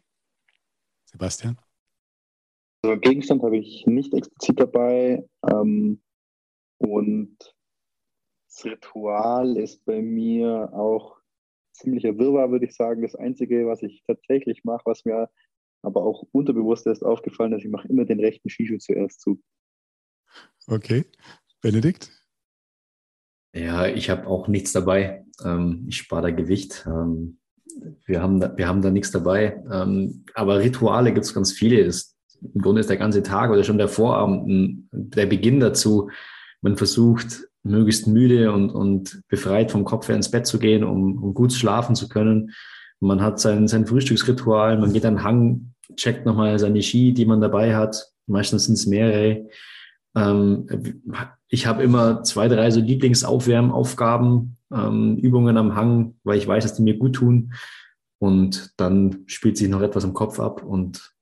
[1.05, 1.57] Sebastian?
[2.83, 6.01] Also Gegenstand habe ich nicht explizit dabei ähm,
[6.79, 7.37] und
[8.49, 11.17] das Ritual ist bei mir auch
[11.71, 13.01] ziemlicher Wirrwarr, würde ich sagen.
[13.01, 15.29] Das Einzige, was ich tatsächlich mache, was mir
[15.81, 19.41] aber auch unterbewusst ist aufgefallen, dass ich mache immer den rechten Skischuh zuerst zu.
[20.67, 21.05] Okay.
[21.61, 22.11] Benedikt?
[23.55, 25.25] Ja, ich habe auch nichts dabei.
[25.43, 26.85] Ähm, ich spare da Gewicht.
[26.85, 27.39] Ähm,
[28.05, 29.63] wir, haben da, wir haben da nichts dabei.
[29.71, 31.85] Ähm, aber Rituale gibt es ganz viele.
[31.85, 32.12] Das,
[32.53, 36.09] Im Grunde ist der ganze Tag oder schon der Vorabend der Beginn dazu.
[36.61, 41.21] Man versucht, möglichst müde und, und befreit vom Kopf her ins Bett zu gehen, um,
[41.23, 42.51] um gut schlafen zu können.
[42.99, 47.41] Man hat sein, sein Frühstücksritual, man geht an Hang, checkt nochmal seine Ski, die man
[47.41, 48.11] dabei hat.
[48.27, 49.47] Meistens sind es mehrere.
[50.15, 50.67] Ähm,
[51.47, 56.75] ich habe immer zwei, drei so Lieblingsaufwärmaufgaben, ähm, Übungen am Hang, weil ich weiß, dass
[56.75, 57.53] die mir gut tun.
[58.19, 61.13] Und dann spielt sich noch etwas im Kopf ab und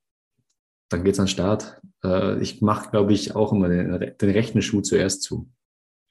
[0.92, 1.82] dann geht's an den Start.
[2.04, 5.50] Äh, ich mache, glaube ich, auch immer den, den rechten Schuh zuerst zu.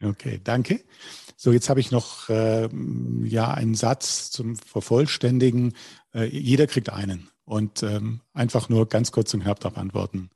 [0.03, 0.83] Okay, danke.
[1.37, 2.69] So, jetzt habe ich noch äh,
[3.25, 5.75] ja einen Satz zum Vervollständigen.
[6.15, 10.31] Äh, jeder kriegt einen und ähm, einfach nur ganz kurz zum Herbst antworten.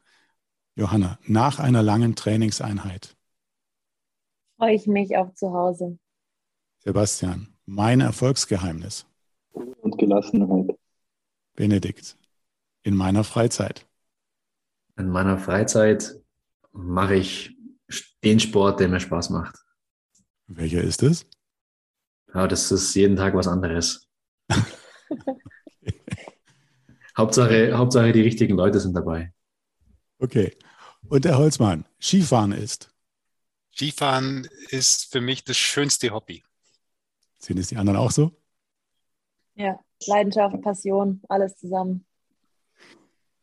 [0.77, 3.17] Johanna, nach einer langen Trainingseinheit.
[4.57, 5.99] Freue ich mich auf zu Hause.
[6.79, 9.07] Sebastian, mein Erfolgsgeheimnis.
[9.53, 10.77] Und Gelassenheit.
[11.55, 12.17] Benedikt,
[12.83, 13.87] in meiner Freizeit.
[14.97, 16.15] In meiner Freizeit
[16.73, 17.57] mache ich
[18.23, 19.57] den Sport, der mir Spaß macht.
[20.47, 21.27] Welcher ist es?
[22.33, 24.09] Ja, das ist jeden Tag was anderes.
[27.17, 29.33] Hauptsache, Hauptsache, die richtigen Leute sind dabei.
[30.19, 30.57] Okay.
[31.09, 32.91] Und der Holzmann, Skifahren ist?
[33.73, 36.43] Skifahren ist für mich das schönste Hobby.
[37.39, 38.33] Sehen es die anderen auch so?
[39.55, 42.05] Ja, Leidenschaft, Passion, alles zusammen.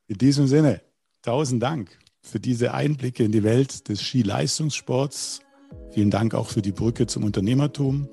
[0.07, 0.81] In diesem Sinne,
[1.22, 5.41] tausend Dank für diese Einblicke in die Welt des Skileistungssports.
[5.91, 8.07] Vielen Dank auch für die Brücke zum Unternehmertum.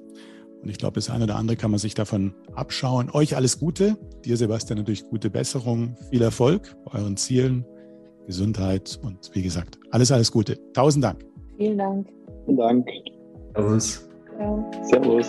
[0.63, 3.11] Und ich glaube, das eine oder andere kann man sich davon abschauen.
[3.13, 3.97] Euch alles Gute.
[4.25, 5.97] Dir, Sebastian, natürlich gute Besserung.
[6.11, 7.65] Viel Erfolg bei euren Zielen,
[8.27, 10.59] Gesundheit und wie gesagt, alles, alles Gute.
[10.73, 11.25] Tausend Dank.
[11.57, 12.09] Vielen Dank.
[12.45, 12.89] Vielen Dank.
[13.55, 14.09] Servus.
[14.39, 14.71] Ja.
[14.83, 15.27] Servus.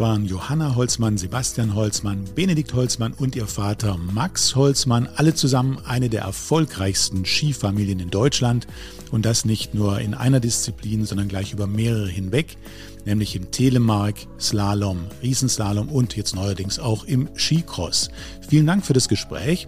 [0.00, 6.08] Waren Johanna Holzmann, Sebastian Holzmann, Benedikt Holzmann und ihr Vater Max Holzmann, alle zusammen eine
[6.08, 8.66] der erfolgreichsten Skifamilien in Deutschland
[9.10, 12.56] und das nicht nur in einer Disziplin, sondern gleich über mehrere hinweg,
[13.04, 18.10] nämlich im Telemark, Slalom, Riesenslalom und jetzt neuerdings auch im Skicross.
[18.48, 19.66] Vielen Dank für das Gespräch.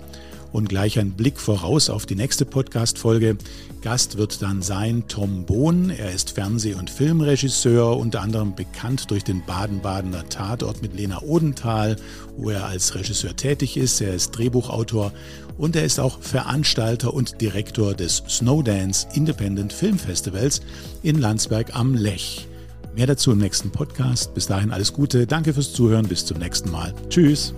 [0.55, 3.37] Und gleich ein Blick voraus auf die nächste Podcast-Folge.
[3.83, 5.91] Gast wird dann sein Tom Bohn.
[5.91, 11.97] Er ist Fernseh- und Filmregisseur, unter anderem bekannt durch den Baden-Badener Tatort mit Lena Odenthal,
[12.37, 14.01] wo er als Regisseur tätig ist.
[14.01, 15.13] Er ist Drehbuchautor
[15.59, 20.63] und er ist auch Veranstalter und Direktor des Snowdance Independent Film Festivals
[21.03, 22.47] in Landsberg am Lech.
[22.95, 24.35] Mehr dazu im nächsten Podcast.
[24.35, 25.27] Bis dahin alles Gute.
[25.27, 26.07] Danke fürs Zuhören.
[26.07, 26.95] Bis zum nächsten Mal.
[27.09, 27.53] Tschüss.